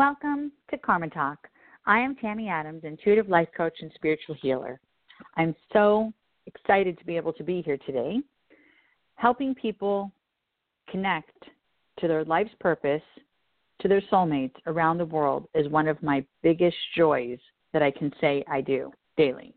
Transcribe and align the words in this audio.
Welcome 0.00 0.50
to 0.70 0.78
Karma 0.78 1.10
Talk. 1.10 1.46
I 1.84 1.98
am 1.98 2.16
Tammy 2.16 2.48
Adams, 2.48 2.84
intuitive 2.84 3.28
life 3.28 3.48
coach 3.54 3.74
and 3.82 3.92
spiritual 3.94 4.34
healer. 4.40 4.80
I'm 5.36 5.54
so 5.74 6.10
excited 6.46 6.98
to 6.98 7.04
be 7.04 7.18
able 7.18 7.34
to 7.34 7.44
be 7.44 7.60
here 7.60 7.76
today, 7.84 8.20
helping 9.16 9.54
people 9.54 10.10
connect 10.88 11.44
to 11.98 12.08
their 12.08 12.24
life's 12.24 12.54
purpose, 12.60 13.02
to 13.82 13.88
their 13.88 14.00
soulmates 14.10 14.54
around 14.66 14.96
the 14.96 15.04
world 15.04 15.46
is 15.54 15.68
one 15.68 15.86
of 15.86 16.02
my 16.02 16.24
biggest 16.42 16.78
joys 16.96 17.38
that 17.74 17.82
I 17.82 17.90
can 17.90 18.10
say 18.22 18.42
I 18.50 18.62
do 18.62 18.90
daily. 19.18 19.52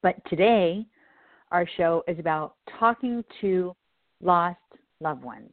But 0.00 0.14
today, 0.30 0.86
our 1.52 1.68
show 1.76 2.02
is 2.08 2.18
about 2.18 2.54
talking 2.80 3.22
to 3.42 3.76
lost 4.22 4.56
loved 5.00 5.24
ones, 5.24 5.52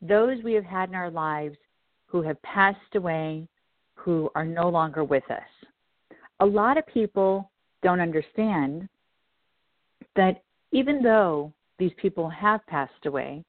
those 0.00 0.44
we 0.44 0.52
have 0.52 0.64
had 0.64 0.90
in 0.90 0.94
our 0.94 1.10
lives 1.10 1.56
who 2.06 2.22
have 2.22 2.40
passed 2.42 2.94
away, 2.94 3.46
who 3.94 4.30
are 4.34 4.44
no 4.44 4.68
longer 4.68 5.04
with 5.04 5.28
us. 5.30 5.42
A 6.40 6.46
lot 6.46 6.78
of 6.78 6.86
people 6.86 7.50
don't 7.82 8.00
understand 8.00 8.88
that 10.14 10.42
even 10.72 11.02
though 11.02 11.52
these 11.78 11.92
people 12.00 12.28
have 12.28 12.66
passed 12.66 13.06
away, 13.06 13.44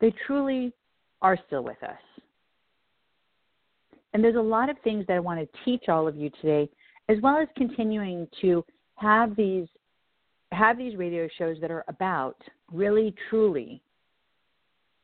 they 0.00 0.12
truly 0.26 0.72
are 1.22 1.38
still 1.46 1.62
with 1.62 1.82
us. 1.82 2.00
And 4.12 4.22
there's 4.22 4.36
a 4.36 4.40
lot 4.40 4.70
of 4.70 4.76
things 4.82 5.04
that 5.06 5.14
I 5.14 5.20
want 5.20 5.40
to 5.40 5.58
teach 5.64 5.88
all 5.88 6.08
of 6.08 6.16
you 6.16 6.30
today, 6.40 6.68
as 7.08 7.18
well 7.22 7.38
as 7.38 7.48
continuing 7.56 8.26
to 8.40 8.64
have 8.96 9.36
these 9.36 9.66
have 10.52 10.78
these 10.78 10.96
radio 10.96 11.28
shows 11.36 11.56
that 11.60 11.72
are 11.72 11.84
about 11.88 12.36
really 12.72 13.14
truly 13.28 13.82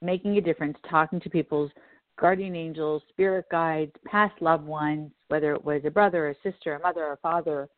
making 0.01 0.37
a 0.37 0.41
difference, 0.41 0.79
talking 0.89 1.21
to 1.21 1.29
people's 1.29 1.71
guardian 2.19 2.55
angels, 2.55 3.03
spirit 3.09 3.47
guides, 3.51 3.93
past 4.07 4.35
loved 4.41 4.67
ones, 4.67 5.11
whether 5.29 5.53
it 5.53 5.65
was 5.65 5.83
a 5.85 5.91
brother, 5.91 6.29
a 6.29 6.35
sister, 6.43 6.75
a 6.75 6.81
mother, 6.81 7.13
a 7.13 7.17
father, 7.19 7.69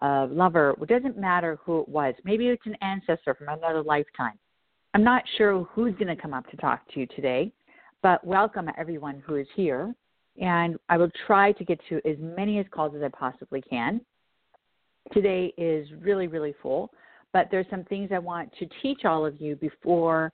a 0.00 0.26
lover, 0.30 0.74
it 0.80 0.88
doesn't 0.88 1.18
matter 1.18 1.58
who 1.64 1.80
it 1.80 1.88
was. 1.88 2.14
Maybe 2.24 2.48
it's 2.48 2.66
an 2.66 2.76
ancestor 2.82 3.34
from 3.34 3.48
another 3.48 3.82
lifetime. 3.82 4.38
I'm 4.94 5.04
not 5.04 5.22
sure 5.38 5.64
who's 5.64 5.94
going 5.94 6.14
to 6.14 6.20
come 6.20 6.34
up 6.34 6.48
to 6.50 6.56
talk 6.56 6.86
to 6.92 7.00
you 7.00 7.06
today, 7.06 7.52
but 8.02 8.24
welcome 8.26 8.68
everyone 8.76 9.22
who 9.24 9.36
is 9.36 9.46
here. 9.54 9.94
And 10.40 10.76
I 10.88 10.96
will 10.96 11.10
try 11.26 11.52
to 11.52 11.64
get 11.64 11.78
to 11.88 11.96
as 12.08 12.16
many 12.18 12.58
as 12.58 12.66
calls 12.70 12.94
as 12.96 13.02
I 13.02 13.08
possibly 13.08 13.62
can. 13.62 14.00
Today 15.12 15.52
is 15.56 15.88
really, 16.00 16.26
really 16.26 16.54
full, 16.62 16.90
but 17.32 17.48
there's 17.50 17.66
some 17.70 17.84
things 17.84 18.10
I 18.12 18.18
want 18.18 18.52
to 18.58 18.66
teach 18.82 19.04
all 19.04 19.26
of 19.26 19.40
you 19.40 19.56
before 19.56 20.32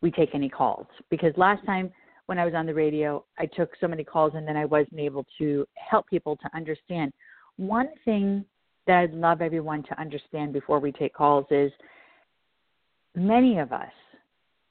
we 0.00 0.10
take 0.10 0.34
any 0.34 0.48
calls. 0.48 0.86
Because 1.10 1.32
last 1.36 1.64
time 1.66 1.90
when 2.26 2.38
I 2.38 2.44
was 2.44 2.54
on 2.54 2.66
the 2.66 2.74
radio, 2.74 3.24
I 3.38 3.46
took 3.46 3.70
so 3.80 3.88
many 3.88 4.04
calls 4.04 4.32
and 4.34 4.46
then 4.46 4.56
I 4.56 4.64
wasn't 4.64 5.00
able 5.00 5.26
to 5.38 5.66
help 5.74 6.06
people 6.08 6.36
to 6.36 6.50
understand. 6.54 7.12
One 7.56 7.88
thing 8.04 8.44
that 8.86 8.98
I'd 8.98 9.14
love 9.14 9.42
everyone 9.42 9.82
to 9.84 10.00
understand 10.00 10.52
before 10.52 10.78
we 10.78 10.92
take 10.92 11.14
calls 11.14 11.46
is 11.50 11.72
many 13.14 13.58
of 13.58 13.72
us 13.72 13.92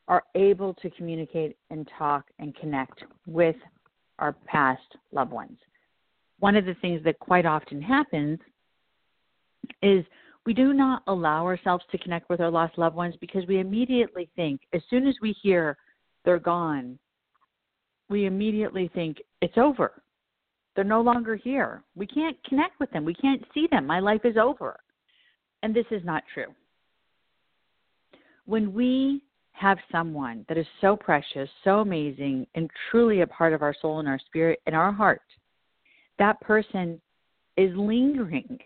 are 0.08 0.23
able 0.36 0.73
to 0.75 0.89
communicate 0.92 1.58
and 1.69 1.89
talk 1.97 2.25
and 2.39 2.56
connect 2.56 3.03
with 3.25 3.56
our 4.19 4.34
past 4.45 4.95
loved 5.12 5.31
ones. 5.31 5.58
One 6.39 6.56
of 6.56 6.66
the 6.66 6.75
things 6.75 7.03
that 7.03 7.19
quite 7.19 7.45
often 7.45 7.81
happens 7.81 8.39
is 9.81 10.06
we 10.48 10.53
do 10.53 10.72
not 10.72 11.03
allow 11.08 11.45
ourselves 11.45 11.84
to 11.92 11.98
connect 11.98 12.30
with 12.30 12.40
our 12.40 12.50
lost 12.50 12.78
loved 12.78 12.95
ones 12.95 13.14
because 13.20 13.45
we 13.50 13.59
immediately 13.59 14.30
think, 14.38 14.62
as 14.72 14.81
soon 14.90 15.06
as 15.06 15.14
we 15.22 15.36
hear 15.44 15.76
they're 16.23 16.40
gone, 16.40 16.98
we 18.08 18.28
immediately 18.28 18.90
think 18.95 19.18
it's 19.42 19.58
over. 19.58 20.02
They're 20.73 20.86
no 20.86 21.02
longer 21.02 21.36
here. 21.36 21.84
We 21.98 22.08
can't 22.08 22.42
connect 22.45 22.80
with 22.80 22.90
them. 22.92 23.03
We 23.03 23.14
can't 23.14 23.44
see 23.53 23.68
them. 23.70 23.86
My 23.86 24.00
life 24.00 24.22
is 24.23 24.38
over. 24.38 24.80
And 25.64 25.75
this 25.75 25.86
is 25.92 26.02
not 26.06 26.24
true. 26.34 26.56
When 28.46 28.74
we 28.74 29.24
have 29.52 29.80
someone 29.91 30.46
that 30.47 30.57
is 30.57 30.68
so 30.80 30.96
precious, 30.96 31.50
so 31.66 31.81
amazing, 31.81 32.47
and 32.56 32.72
truly 32.90 33.19
a 33.19 33.28
part 33.28 33.52
of 33.52 33.63
our 33.63 33.75
soul 33.81 34.00
and 34.00 34.07
our 34.07 34.19
spirit 34.28 34.62
and 34.66 34.74
our 34.74 34.94
heart, 34.94 35.24
that 36.19 36.40
person 36.40 37.02
is 37.57 37.75
lingering 37.75 38.57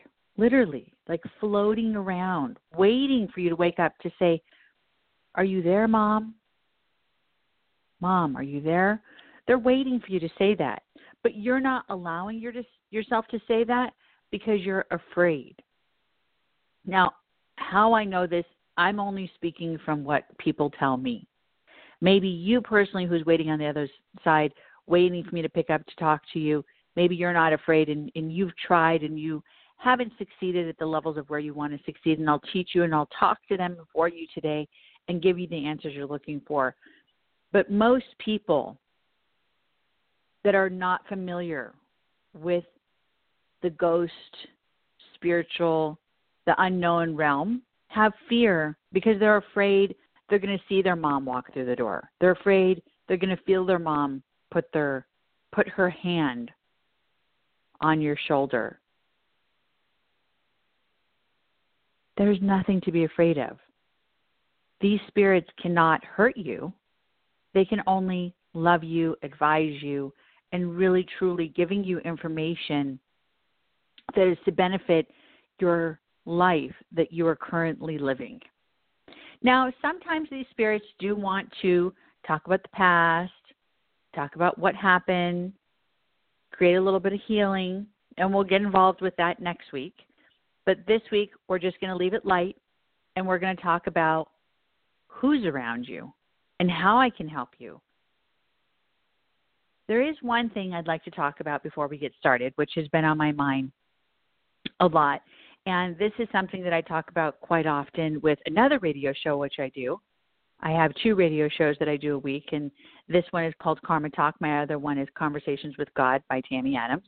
literally 0.41 0.91
like 1.07 1.21
floating 1.39 1.95
around, 1.95 2.57
waiting 2.75 3.29
for 3.33 3.39
you 3.41 3.49
to 3.49 3.55
wake 3.55 3.79
up 3.79 3.97
to 3.99 4.11
say, 4.17 4.41
Are 5.35 5.43
you 5.43 5.61
there, 5.61 5.87
mom? 5.87 6.33
Mom, 8.01 8.35
are 8.35 8.43
you 8.43 8.59
there? 8.59 9.01
They're 9.45 9.59
waiting 9.59 9.99
for 9.99 10.11
you 10.11 10.19
to 10.19 10.29
say 10.39 10.55
that. 10.55 10.81
But 11.21 11.35
you're 11.35 11.59
not 11.59 11.85
allowing 11.89 12.39
your, 12.39 12.53
yourself 12.89 13.27
to 13.27 13.39
say 13.47 13.63
that 13.65 13.93
because 14.31 14.61
you're 14.61 14.85
afraid. 14.89 15.55
Now, 16.87 17.13
how 17.57 17.93
I 17.93 18.03
know 18.03 18.25
this, 18.25 18.45
I'm 18.77 18.99
only 18.99 19.31
speaking 19.35 19.77
from 19.85 20.03
what 20.03 20.35
people 20.39 20.71
tell 20.71 20.97
me. 20.97 21.27
Maybe 21.99 22.27
you 22.27 22.61
personally, 22.61 23.05
who's 23.05 23.25
waiting 23.25 23.51
on 23.51 23.59
the 23.59 23.67
other 23.67 23.87
side, 24.23 24.51
waiting 24.87 25.23
for 25.23 25.35
me 25.35 25.43
to 25.43 25.49
pick 25.49 25.69
up 25.69 25.85
to 25.85 25.95
talk 25.97 26.21
to 26.33 26.39
you, 26.39 26.65
maybe 26.95 27.15
you're 27.15 27.33
not 27.33 27.53
afraid 27.53 27.89
and, 27.89 28.11
and 28.15 28.31
you've 28.31 28.57
tried 28.57 29.03
and 29.03 29.19
you 29.19 29.43
haven't 29.81 30.13
succeeded 30.19 30.69
at 30.69 30.77
the 30.77 30.85
levels 30.85 31.17
of 31.17 31.27
where 31.29 31.39
you 31.39 31.53
want 31.53 31.73
to 31.73 31.83
succeed. 31.85 32.19
And 32.19 32.29
I'll 32.29 32.41
teach 32.53 32.69
you 32.73 32.83
and 32.83 32.93
I'll 32.93 33.09
talk 33.19 33.39
to 33.49 33.57
them 33.57 33.77
for 33.91 34.07
you 34.07 34.27
today 34.33 34.67
and 35.07 35.21
give 35.21 35.39
you 35.39 35.47
the 35.47 35.65
answers 35.65 35.93
you're 35.95 36.05
looking 36.05 36.39
for. 36.47 36.75
But 37.51 37.71
most 37.71 38.05
people 38.19 38.77
that 40.43 40.53
are 40.53 40.69
not 40.69 41.01
familiar 41.07 41.73
with 42.33 42.63
the 43.63 43.71
ghost, 43.71 44.11
spiritual, 45.15 45.97
the 46.45 46.55
unknown 46.59 47.15
realm 47.15 47.63
have 47.87 48.13
fear 48.29 48.77
because 48.93 49.19
they're 49.19 49.37
afraid 49.37 49.95
they're 50.29 50.39
going 50.39 50.57
to 50.57 50.63
see 50.69 50.81
their 50.81 50.95
mom 50.95 51.25
walk 51.25 51.51
through 51.53 51.65
the 51.65 51.75
door. 51.75 52.09
They're 52.19 52.31
afraid 52.31 52.81
they're 53.07 53.17
going 53.17 53.35
to 53.35 53.43
feel 53.43 53.65
their 53.65 53.79
mom 53.79 54.21
put 54.51 54.71
their 54.73 55.07
put 55.51 55.67
her 55.67 55.89
hand 55.89 56.51
on 57.81 57.99
your 57.99 58.15
shoulder 58.27 58.80
There's 62.21 62.37
nothing 62.39 62.79
to 62.81 62.91
be 62.91 63.05
afraid 63.05 63.39
of. 63.39 63.57
These 64.79 64.99
spirits 65.07 65.49
cannot 65.59 66.05
hurt 66.05 66.37
you, 66.37 66.71
they 67.55 67.65
can 67.65 67.81
only 67.87 68.35
love 68.53 68.83
you, 68.83 69.15
advise 69.23 69.81
you, 69.81 70.13
and 70.51 70.77
really 70.77 71.03
truly 71.17 71.47
giving 71.55 71.83
you 71.83 71.97
information 72.01 72.99
that 74.15 74.27
is 74.27 74.37
to 74.45 74.51
benefit 74.51 75.07
your 75.59 75.99
life 76.25 76.75
that 76.91 77.11
you 77.11 77.25
are 77.25 77.35
currently 77.35 77.97
living. 77.97 78.39
Now, 79.41 79.73
sometimes 79.81 80.29
these 80.29 80.45
spirits 80.51 80.85
do 80.99 81.15
want 81.15 81.51
to 81.63 81.91
talk 82.27 82.45
about 82.45 82.61
the 82.61 82.69
past, 82.69 83.33
talk 84.13 84.35
about 84.35 84.59
what 84.59 84.75
happened, 84.75 85.53
create 86.51 86.75
a 86.75 86.81
little 86.81 86.99
bit 86.99 87.13
of 87.13 87.19
healing, 87.25 87.87
and 88.17 88.31
we'll 88.31 88.43
get 88.43 88.61
involved 88.61 89.01
with 89.01 89.15
that 89.15 89.41
next 89.41 89.71
week. 89.73 89.95
But 90.65 90.77
this 90.87 91.01
week, 91.11 91.31
we're 91.47 91.59
just 91.59 91.79
going 91.79 91.89
to 91.89 91.95
leave 91.95 92.13
it 92.13 92.25
light 92.25 92.55
and 93.15 93.27
we're 93.27 93.39
going 93.39 93.55
to 93.55 93.61
talk 93.61 93.87
about 93.87 94.29
who's 95.07 95.45
around 95.45 95.87
you 95.87 96.13
and 96.59 96.69
how 96.69 96.97
I 96.97 97.09
can 97.09 97.27
help 97.27 97.49
you. 97.57 97.81
There 99.87 100.07
is 100.07 100.15
one 100.21 100.49
thing 100.51 100.73
I'd 100.73 100.87
like 100.87 101.03
to 101.03 101.11
talk 101.11 101.39
about 101.39 101.63
before 101.63 101.87
we 101.87 101.97
get 101.97 102.13
started, 102.19 102.53
which 102.55 102.71
has 102.75 102.87
been 102.89 103.03
on 103.03 103.17
my 103.17 103.31
mind 103.31 103.71
a 104.79 104.87
lot. 104.87 105.21
And 105.65 105.97
this 105.97 106.13
is 106.17 106.27
something 106.31 106.63
that 106.63 106.73
I 106.73 106.81
talk 106.81 107.09
about 107.09 107.41
quite 107.41 107.67
often 107.67 108.19
with 108.21 108.39
another 108.45 108.79
radio 108.79 109.13
show, 109.23 109.37
which 109.37 109.55
I 109.59 109.69
do. 109.75 109.99
I 110.61 110.71
have 110.71 110.91
two 111.01 111.15
radio 111.15 111.49
shows 111.49 111.75
that 111.79 111.89
I 111.89 111.97
do 111.97 112.15
a 112.15 112.19
week, 112.19 112.49
and 112.51 112.71
this 113.07 113.25
one 113.31 113.45
is 113.45 113.53
called 113.61 113.81
Karma 113.81 114.09
Talk. 114.11 114.35
My 114.39 114.61
other 114.61 114.77
one 114.77 114.97
is 114.97 115.07
Conversations 115.15 115.75
with 115.77 115.91
God 115.95 116.21
by 116.29 116.41
Tammy 116.47 116.75
Adams. 116.75 117.07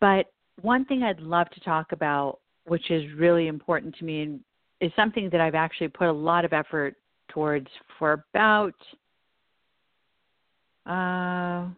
But 0.00 0.26
one 0.60 0.84
thing 0.84 1.04
I'd 1.04 1.20
love 1.20 1.48
to 1.50 1.60
talk 1.60 1.92
about 1.92 2.40
which 2.68 2.90
is 2.90 3.04
really 3.16 3.48
important 3.48 3.96
to 3.96 4.04
me 4.04 4.22
and 4.22 4.40
is 4.80 4.92
something 4.94 5.28
that 5.30 5.40
I've 5.40 5.54
actually 5.54 5.88
put 5.88 6.08
a 6.08 6.12
lot 6.12 6.44
of 6.44 6.52
effort 6.52 6.96
towards 7.28 7.66
for 7.98 8.24
about 8.32 8.74
uh, 10.86 11.68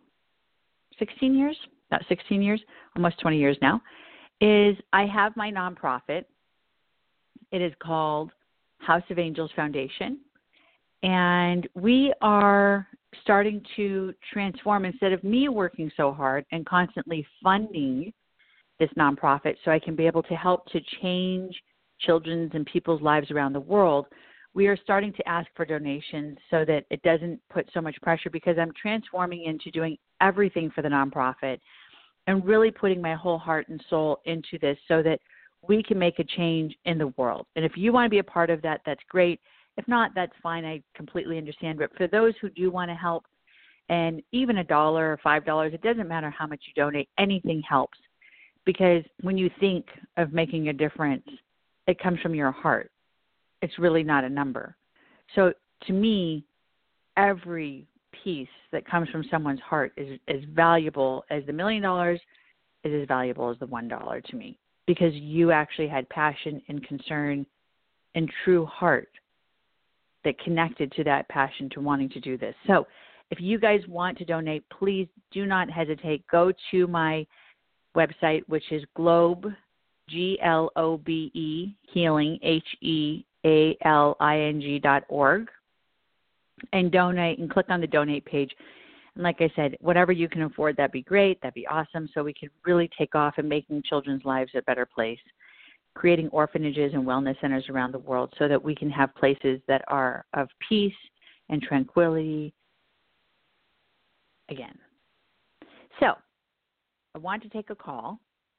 16 0.99 1.35
years, 1.35 1.57
about 1.91 2.03
16 2.09 2.43
years, 2.43 2.61
almost 2.95 3.19
20 3.21 3.39
years 3.39 3.57
now, 3.61 3.81
is 4.41 4.77
I 4.93 5.07
have 5.07 5.37
my 5.37 5.51
nonprofit. 5.51 6.25
It 7.51 7.61
is 7.61 7.73
called 7.83 8.31
House 8.79 9.03
of 9.11 9.19
Angels 9.19 9.51
Foundation. 9.57 10.19
And 11.03 11.69
we 11.75 12.13
are 12.21 12.87
starting 13.23 13.63
to 13.77 14.15
transform 14.33 14.85
instead 14.85 15.13
of 15.13 15.25
me 15.25 15.49
working 15.49 15.91
so 15.97 16.13
hard 16.13 16.45
and 16.53 16.65
constantly 16.67 17.27
funding 17.43 18.13
this 18.81 18.91
nonprofit 18.99 19.55
so 19.65 19.71
I 19.71 19.79
can 19.79 19.95
be 19.95 20.07
able 20.07 20.25
to 20.25 20.35
help 20.35 20.67
to 20.73 20.81
change 21.01 21.55
children's 22.01 22.51
and 22.55 22.67
people's 22.67 23.03
lives 23.03 23.31
around 23.31 23.53
the 23.53 23.61
world. 23.61 24.07
we 24.53 24.67
are 24.67 24.77
starting 24.77 25.13
to 25.13 25.29
ask 25.29 25.47
for 25.55 25.65
donations 25.65 26.37
so 26.51 26.65
that 26.65 26.85
it 26.91 27.01
doesn't 27.03 27.39
put 27.53 27.69
so 27.73 27.81
much 27.81 27.95
pressure 28.03 28.31
because 28.31 28.57
I'm 28.59 28.73
transforming 28.81 29.45
into 29.45 29.71
doing 29.71 29.97
everything 30.21 30.73
for 30.75 30.83
the 30.83 30.89
nonprofit 30.89 31.59
and 32.27 32.45
really 32.45 32.73
putting 32.73 33.01
my 33.01 33.15
whole 33.15 33.39
heart 33.39 33.69
and 33.69 33.81
soul 33.89 34.19
into 34.25 34.59
this 34.61 34.77
so 34.89 35.05
that 35.05 35.21
we 35.69 35.83
can 35.83 35.99
make 35.99 36.19
a 36.19 36.25
change 36.25 36.75
in 36.85 36.99
the 36.99 37.13
world. 37.17 37.47
And 37.55 37.65
if 37.65 37.73
you 37.77 37.93
want 37.93 38.07
to 38.07 38.11
be 38.11 38.19
a 38.19 38.25
part 38.25 38.51
of 38.51 38.61
that, 38.63 38.81
that's 38.85 39.03
great. 39.09 39.41
If 39.77 39.87
not, 39.87 40.11
that's 40.15 40.33
fine. 40.43 40.65
I 40.65 40.83
completely 40.97 41.39
understand. 41.39 41.79
But 41.79 41.97
for 41.97 42.09
those 42.09 42.35
who 42.41 42.51
do 42.51 42.71
want 42.71 42.91
to 42.91 42.95
help, 42.95 43.25
and 43.89 44.23
even 44.33 44.59
a 44.59 44.65
dollar 44.65 45.13
or 45.13 45.19
five 45.23 45.45
dollars, 45.45 45.75
it 45.75 45.83
doesn't 45.83 46.09
matter 46.09 46.31
how 46.31 46.47
much 46.47 46.63
you 46.67 46.73
donate, 46.83 47.09
anything 47.19 47.63
helps. 47.69 47.99
Because 48.65 49.03
when 49.23 49.39
you 49.39 49.51
think 49.59 49.87
of 50.17 50.33
making 50.33 50.69
a 50.69 50.73
difference, 50.73 51.27
it 51.87 51.99
comes 51.99 52.21
from 52.21 52.35
your 52.35 52.53
heart. 52.53 52.91
It's 53.63 53.79
really 53.79 54.03
not 54.03 54.25
a 54.25 54.29
number. 54.29 54.77
So 55.35 55.53
to 55.87 55.93
me, 55.93 56.45
every 57.17 57.87
piece 58.25 58.49
that 58.73 58.89
comes 58.89 59.09
from 59.09 59.25
someone's 59.31 59.61
heart 59.61 59.93
is 59.97 60.19
as 60.29 60.41
valuable 60.55 61.25
as 61.31 61.45
the 61.47 61.53
million 61.53 61.83
dollars 61.83 62.21
is 62.85 63.03
as 63.03 63.09
valuable 63.09 63.51
as 63.51 63.59
the 63.59 63.67
one 63.67 63.89
dollar 63.89 64.21
to 64.21 64.37
me 64.37 64.59
because 64.87 65.13
you 65.15 65.53
actually 65.53 65.89
had 65.89 66.09
passion 66.09 66.61
and 66.69 66.87
concern 66.87 67.47
and 68.15 68.31
true 68.45 68.67
heart 68.67 69.09
that 70.25 70.39
connected 70.41 70.91
to 70.93 71.05
that 71.05 71.29
passion 71.29 71.71
to 71.71 71.81
wanting 71.81 72.09
to 72.11 72.21
do 72.21 72.37
this. 72.37 72.55
So, 72.67 72.87
if 73.31 73.41
you 73.41 73.61
guys 73.61 73.81
want 73.87 74.19
to 74.19 74.25
donate, 74.25 74.65
please 74.77 75.07
do 75.31 75.47
not 75.47 75.71
hesitate. 75.71 76.27
Go 76.27 76.53
to 76.73 76.87
my 76.89 77.25
website, 77.97 78.43
which 78.49 78.65
is 78.71 78.83
Globe, 78.95 79.47
G 80.09 80.39
L 80.43 80.71
O 80.77 80.97
B 80.99 81.31
E, 81.35 81.75
healing, 81.93 82.39
H 82.43 82.67
E 82.81 83.25
A 83.45 83.77
L 83.85 84.17
I 84.21 84.39
N 84.39 84.61
G 84.61 84.79
dot 84.79 85.05
org, 85.09 85.49
and 86.73 86.91
donate 86.91 87.39
and 87.39 87.51
click 87.51 87.67
on 87.69 87.81
the 87.81 87.87
donate 87.87 88.25
page. 88.25 88.53
And 89.15 89.25
like 89.25 89.37
I 89.41 89.51
said, 89.57 89.77
whatever 89.81 90.13
you 90.13 90.29
can 90.29 90.43
afford, 90.43 90.77
that'd 90.77 90.93
be 90.93 91.03
great. 91.03 91.41
That'd 91.41 91.55
be 91.55 91.67
awesome. 91.67 92.09
So 92.15 92.23
we 92.23 92.35
could 92.35 92.51
really 92.65 92.89
take 92.97 93.15
off 93.15 93.39
in 93.39 93.49
making 93.49 93.83
children's 93.83 94.25
lives 94.25 94.53
a 94.55 94.63
better 94.63 94.87
place, 94.87 95.19
creating 95.95 96.29
orphanages 96.29 96.93
and 96.95 97.05
wellness 97.05 97.41
centers 97.41 97.69
around 97.69 97.93
the 97.93 97.99
world 97.99 98.33
so 98.39 98.47
that 98.49 98.63
we 98.63 98.75
can 98.75 98.91
have 98.91 99.15
places 99.15 99.61
that 99.67 99.83
are 99.89 100.25
of 100.35 100.49
peace 100.69 100.93
and 101.49 101.61
tranquility 101.61 102.53
again. 104.49 104.79
I 107.15 107.19
want 107.19 107.43
to 107.43 107.49
take 107.49 107.71
a 107.71 107.75
call 107.75 108.19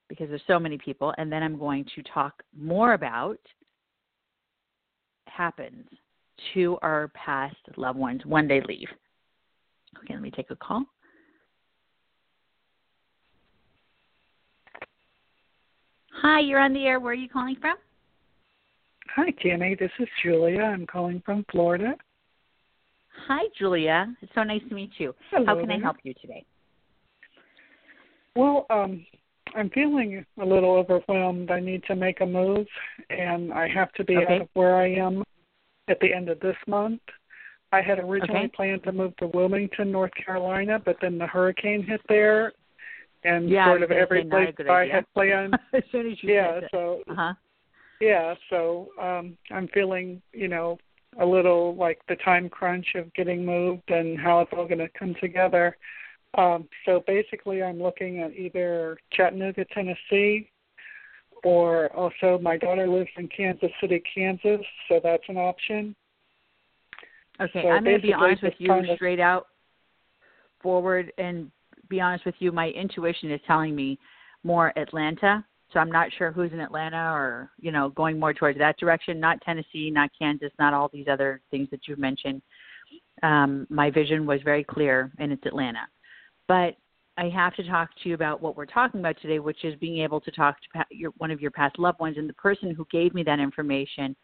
because 0.09 0.29
there's 0.29 0.41
so 0.47 0.59
many 0.59 0.77
people, 0.77 1.13
and 1.17 1.31
then 1.31 1.41
I'm 1.41 1.57
going 1.57 1.85
to 1.95 2.03
talk 2.03 2.43
more 2.57 2.93
about 2.93 3.39
happens 5.25 5.87
to 6.53 6.77
our 6.81 7.09
past 7.09 7.55
loved 7.77 7.97
ones 7.97 8.21
when 8.25 8.47
they 8.47 8.61
leave. 8.61 8.89
Okay, 10.03 10.13
let 10.13 10.21
me 10.21 10.31
take 10.31 10.51
a 10.51 10.55
call. 10.55 10.83
Hi, 16.21 16.39
you're 16.39 16.59
on 16.59 16.73
the 16.73 16.85
air. 16.85 16.99
Where 16.99 17.11
are 17.11 17.15
you 17.15 17.29
calling 17.29 17.55
from? 17.59 17.77
Hi, 19.15 19.31
Tammy. 19.41 19.75
This 19.79 19.91
is 19.99 20.07
Julia. 20.23 20.61
I'm 20.61 20.85
calling 20.85 21.21
from 21.25 21.45
Florida. 21.51 21.95
Hi, 23.27 23.45
Julia. 23.57 24.13
It's 24.21 24.31
so 24.35 24.43
nice 24.43 24.61
to 24.69 24.75
meet 24.75 24.91
you. 24.97 25.13
Hello 25.31 25.45
How 25.45 25.55
can. 25.59 25.71
I 25.71 25.79
help 25.79 25.97
you 26.03 26.13
today? 26.21 26.45
Well, 28.35 28.65
um, 28.69 29.05
I'm 29.55 29.69
feeling 29.71 30.25
a 30.39 30.45
little 30.45 30.71
overwhelmed. 30.71 31.51
I 31.51 31.59
need 31.59 31.83
to 31.85 31.95
make 31.95 32.21
a 32.21 32.25
move, 32.25 32.67
and 33.09 33.51
I 33.53 33.67
have 33.67 33.91
to 33.93 34.03
be 34.03 34.17
Okay. 34.17 34.35
out 34.35 34.41
of 34.41 34.49
where 34.53 34.75
I 34.75 34.87
am 34.93 35.23
at 35.87 35.99
the 35.99 36.13
end 36.13 36.29
of 36.29 36.39
this 36.39 36.55
month. 36.67 37.01
I 37.73 37.81
had 37.81 37.99
originally 37.99 38.45
Okay. 38.45 38.51
planned 38.55 38.83
to 38.83 38.91
move 38.91 39.15
to 39.17 39.27
Wilmington, 39.27 39.91
North 39.91 40.13
Carolina, 40.13 40.79
but 40.79 40.97
then 41.01 41.17
the 41.17 41.27
hurricane 41.27 41.83
hit 41.83 42.01
there, 42.09 42.53
and 43.23 43.49
Yeah, 43.49 43.65
sort 43.65 43.83
of 43.83 43.91
every 43.91 44.21
say 44.23 44.27
not 44.27 44.49
a 44.49 44.53
place 44.53 44.65
I 44.69 44.81
idea. 44.81 44.93
had 44.93 45.05
planned. 45.13 45.59
as 45.73 45.83
soon 45.91 46.11
as 46.11 46.23
you 46.23 46.33
yeah, 46.33 46.61
so 46.71 47.01
Uh 47.09 47.15
huh. 47.15 47.33
yeah, 47.99 48.35
so 48.49 48.89
um 48.99 49.37
I'm 49.51 49.67
feeling, 49.69 50.21
you 50.33 50.47
know, 50.47 50.77
a 51.19 51.25
little 51.25 51.75
like 51.75 51.99
the 52.07 52.15
time 52.17 52.49
crunch 52.49 52.95
of 52.95 53.13
getting 53.13 53.45
moved 53.45 53.89
and 53.89 54.19
how 54.19 54.39
it's 54.41 54.51
all 54.53 54.65
going 54.65 54.79
to 54.79 54.89
come 54.97 55.15
together. 55.21 55.77
Um 56.37 56.67
so 56.85 57.03
basically 57.07 57.61
I'm 57.63 57.81
looking 57.81 58.19
at 58.21 58.33
either 58.33 58.97
Chattanooga, 59.11 59.65
Tennessee 59.73 60.49
or 61.43 61.91
also 61.95 62.39
my 62.41 62.57
daughter 62.57 62.87
lives 62.87 63.09
in 63.17 63.27
Kansas 63.27 63.71
City, 63.81 64.01
Kansas, 64.13 64.61
so 64.87 64.99
that's 65.03 65.23
an 65.27 65.37
option. 65.37 65.95
Okay, 67.39 67.63
So 67.63 67.69
I'm 67.69 67.83
going 67.83 67.95
to 67.95 68.01
be 68.01 68.13
honest 68.13 68.43
with 68.43 68.53
you 68.59 68.67
kind 68.67 68.87
of- 68.89 68.95
straight 68.95 69.19
out 69.19 69.47
forward 70.61 71.11
and 71.17 71.51
be 71.89 71.99
honest 71.99 72.25
with 72.25 72.35
you. 72.39 72.51
My 72.51 72.69
intuition 72.69 73.31
is 73.31 73.41
telling 73.47 73.75
me 73.75 73.97
more 74.43 74.77
Atlanta. 74.77 75.43
So 75.73 75.79
I'm 75.79 75.91
not 75.91 76.09
sure 76.17 76.31
who's 76.31 76.51
in 76.51 76.59
Atlanta 76.59 77.13
or, 77.13 77.49
you 77.59 77.71
know, 77.71 77.89
going 77.89 78.19
more 78.19 78.33
towards 78.33 78.59
that 78.59 78.77
direction. 78.77 79.19
Not 79.19 79.41
Tennessee, 79.41 79.89
not 79.89 80.11
Kansas, 80.17 80.51
not 80.59 80.73
all 80.73 80.89
these 80.89 81.07
other 81.09 81.41
things 81.49 81.69
that 81.71 81.87
you've 81.87 81.97
mentioned. 81.97 82.41
Um, 83.23 83.65
my 83.69 83.89
vision 83.89 84.25
was 84.25 84.41
very 84.43 84.63
clear, 84.63 85.11
and 85.17 85.31
it's 85.31 85.45
Atlanta. 85.45 85.87
But 86.51 86.75
I 87.15 87.29
have 87.29 87.55
to 87.55 87.63
talk 87.65 87.91
to 88.03 88.09
you 88.09 88.13
about 88.13 88.41
what 88.41 88.57
we're 88.57 88.65
talking 88.65 88.99
about 88.99 89.15
today, 89.21 89.39
which 89.39 89.63
is 89.63 89.73
being 89.79 89.99
able 89.99 90.19
to 90.19 90.31
talk 90.31 90.57
to 90.59 90.67
pa- 90.73 90.85
your, 90.91 91.11
one 91.11 91.31
of 91.31 91.39
your 91.39 91.49
past 91.49 91.79
loved 91.79 92.01
ones. 92.01 92.17
And 92.17 92.27
the 92.27 92.33
person 92.33 92.75
who 92.75 92.85
gave 92.91 93.13
me 93.13 93.23
that 93.23 93.39
information 93.39 94.17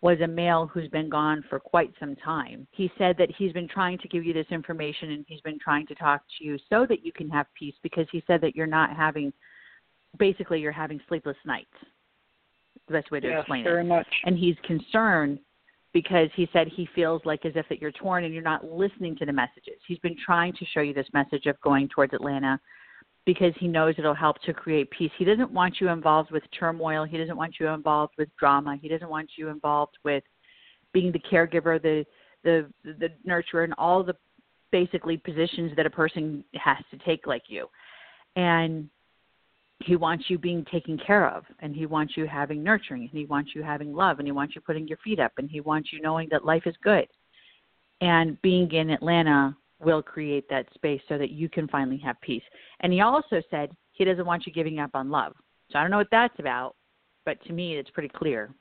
was 0.00 0.18
a 0.22 0.26
male 0.26 0.70
who's 0.72 0.88
been 0.88 1.10
gone 1.10 1.44
for 1.50 1.60
quite 1.60 1.92
some 2.00 2.16
time. 2.16 2.66
He 2.70 2.90
said 2.96 3.16
that 3.18 3.28
he's 3.36 3.52
been 3.52 3.68
trying 3.68 3.98
to 3.98 4.08
give 4.08 4.24
you 4.24 4.32
this 4.32 4.46
information 4.50 5.10
and 5.10 5.26
he's 5.28 5.42
been 5.42 5.58
trying 5.58 5.86
to 5.88 5.94
talk 5.94 6.22
to 6.38 6.46
you 6.46 6.56
so 6.70 6.86
that 6.88 7.04
you 7.04 7.12
can 7.12 7.28
have 7.28 7.44
peace 7.52 7.74
because 7.82 8.06
he 8.10 8.24
said 8.26 8.40
that 8.40 8.56
you're 8.56 8.66
not 8.66 8.96
having 8.96 9.30
basically 10.18 10.60
you're 10.60 10.72
having 10.72 10.98
sleepless 11.08 11.36
nights. 11.44 11.68
The 12.88 12.94
best 12.94 13.10
way 13.10 13.20
to 13.20 13.28
yes, 13.28 13.40
explain 13.40 13.64
very 13.64 13.82
it. 13.82 13.88
much. 13.88 14.06
And 14.24 14.38
he's 14.38 14.56
concerned 14.64 15.40
because 15.96 16.28
he 16.36 16.46
said 16.52 16.68
he 16.68 16.86
feels 16.94 17.22
like 17.24 17.46
as 17.46 17.54
if 17.56 17.66
that 17.70 17.80
you're 17.80 17.90
torn 17.90 18.24
and 18.24 18.34
you're 18.34 18.42
not 18.42 18.62
listening 18.66 19.16
to 19.16 19.24
the 19.24 19.32
messages. 19.32 19.80
He's 19.88 19.98
been 20.00 20.14
trying 20.22 20.52
to 20.52 20.66
show 20.66 20.80
you 20.80 20.92
this 20.92 21.06
message 21.14 21.46
of 21.46 21.58
going 21.62 21.88
towards 21.88 22.12
Atlanta 22.12 22.60
because 23.24 23.54
he 23.58 23.66
knows 23.66 23.94
it'll 23.96 24.12
help 24.12 24.36
to 24.42 24.52
create 24.52 24.90
peace. 24.90 25.10
He 25.16 25.24
doesn't 25.24 25.50
want 25.50 25.76
you 25.80 25.88
involved 25.88 26.30
with 26.30 26.42
turmoil. 26.50 27.04
He 27.04 27.16
doesn't 27.16 27.38
want 27.38 27.54
you 27.58 27.68
involved 27.68 28.12
with 28.18 28.28
drama. 28.38 28.76
He 28.78 28.88
doesn't 28.88 29.08
want 29.08 29.30
you 29.38 29.48
involved 29.48 29.96
with 30.04 30.22
being 30.92 31.12
the 31.12 31.18
caregiver, 31.18 31.80
the 31.80 32.04
the 32.44 32.70
the 32.84 33.08
nurturer, 33.26 33.64
and 33.64 33.72
all 33.78 34.04
the 34.04 34.16
basically 34.72 35.16
positions 35.16 35.72
that 35.76 35.86
a 35.86 35.90
person 35.90 36.44
has 36.56 36.76
to 36.90 36.98
take 37.06 37.26
like 37.26 37.44
you. 37.48 37.68
And 38.36 38.90
he 39.80 39.96
wants 39.96 40.24
you 40.28 40.38
being 40.38 40.64
taken 40.70 40.98
care 40.98 41.28
of 41.28 41.44
and 41.60 41.74
he 41.74 41.86
wants 41.86 42.16
you 42.16 42.26
having 42.26 42.62
nurturing 42.62 43.02
and 43.02 43.10
he 43.10 43.26
wants 43.26 43.54
you 43.54 43.62
having 43.62 43.94
love 43.94 44.18
and 44.18 44.26
he 44.26 44.32
wants 44.32 44.54
you 44.54 44.60
putting 44.60 44.88
your 44.88 44.98
feet 44.98 45.20
up 45.20 45.32
and 45.38 45.50
he 45.50 45.60
wants 45.60 45.92
you 45.92 46.00
knowing 46.00 46.28
that 46.30 46.44
life 46.44 46.62
is 46.66 46.74
good. 46.82 47.06
And 48.00 48.40
being 48.42 48.70
in 48.72 48.90
Atlanta 48.90 49.56
will 49.80 50.02
create 50.02 50.48
that 50.48 50.66
space 50.74 51.00
so 51.08 51.18
that 51.18 51.30
you 51.30 51.48
can 51.48 51.68
finally 51.68 51.98
have 51.98 52.20
peace. 52.22 52.42
And 52.80 52.92
he 52.92 53.00
also 53.00 53.42
said 53.50 53.70
he 53.92 54.04
doesn't 54.04 54.26
want 54.26 54.46
you 54.46 54.52
giving 54.52 54.78
up 54.78 54.90
on 54.94 55.10
love. 55.10 55.34
So 55.70 55.78
I 55.78 55.82
don't 55.82 55.90
know 55.90 55.98
what 55.98 56.08
that's 56.10 56.38
about, 56.38 56.74
but 57.24 57.42
to 57.44 57.52
me 57.52 57.76
it's 57.76 57.90
pretty 57.90 58.08
clear. 58.08 58.54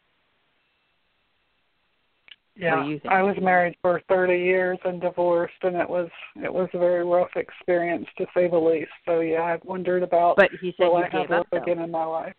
Yeah, 2.57 2.83
do 2.83 2.89
you 2.89 3.00
think? 3.00 3.13
I 3.13 3.21
was 3.21 3.35
married 3.41 3.75
for 3.81 4.01
30 4.07 4.33
years 4.33 4.77
and 4.85 5.01
divorced, 5.01 5.53
and 5.63 5.75
it 5.75 5.89
was 5.89 6.09
it 6.38 6.53
was 6.53 6.69
a 6.74 6.79
very 6.79 7.03
rough 7.05 7.35
experience 7.35 8.07
to 8.17 8.25
say 8.33 8.50
the 8.50 8.57
least. 8.57 8.91
So 9.05 9.19
yeah, 9.19 9.43
I've 9.43 9.63
wondered 9.65 10.03
about 10.03 10.38
But 10.38 10.51
he 10.62 10.74
said 10.77 10.85
will 10.88 11.00
you 11.00 11.00
I 11.00 11.03
have 11.03 11.12
gave 11.12 11.24
up 11.24 11.29
love 11.29 11.45
though. 11.51 11.57
again 11.62 11.79
in 11.79 11.91
my 11.91 12.05
life. 12.05 12.33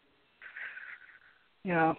Yeah, 1.65 1.95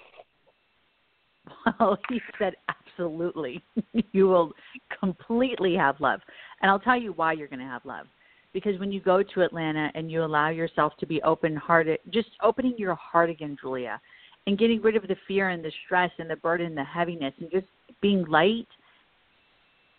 Well, 1.79 1.97
he 2.09 2.21
said 2.39 2.55
absolutely. 2.69 3.63
you 4.11 4.27
will 4.27 4.53
completely 4.99 5.75
have 5.75 5.99
love. 5.99 6.19
And 6.61 6.71
I'll 6.71 6.79
tell 6.79 6.99
you 6.99 7.13
why 7.13 7.33
you're 7.33 7.47
going 7.47 7.59
to 7.59 7.65
have 7.65 7.85
love. 7.85 8.07
Because 8.53 8.79
when 8.79 8.91
you 8.91 9.01
go 9.01 9.21
to 9.21 9.41
Atlanta 9.41 9.91
and 9.93 10.11
you 10.11 10.23
allow 10.23 10.49
yourself 10.49 10.93
to 10.99 11.05
be 11.05 11.21
open 11.21 11.55
hearted, 11.55 11.99
just 12.11 12.29
opening 12.41 12.75
your 12.77 12.95
heart 12.95 13.29
again, 13.29 13.57
Julia, 13.61 13.99
and 14.47 14.57
getting 14.57 14.81
rid 14.81 14.95
of 14.95 15.07
the 15.07 15.15
fear 15.27 15.49
and 15.49 15.63
the 15.63 15.71
stress 15.85 16.09
and 16.17 16.29
the 16.29 16.37
burden, 16.37 16.73
the 16.73 16.83
heaviness, 16.83 17.33
and 17.39 17.51
just 17.51 17.67
being 18.01 18.25
light, 18.25 18.67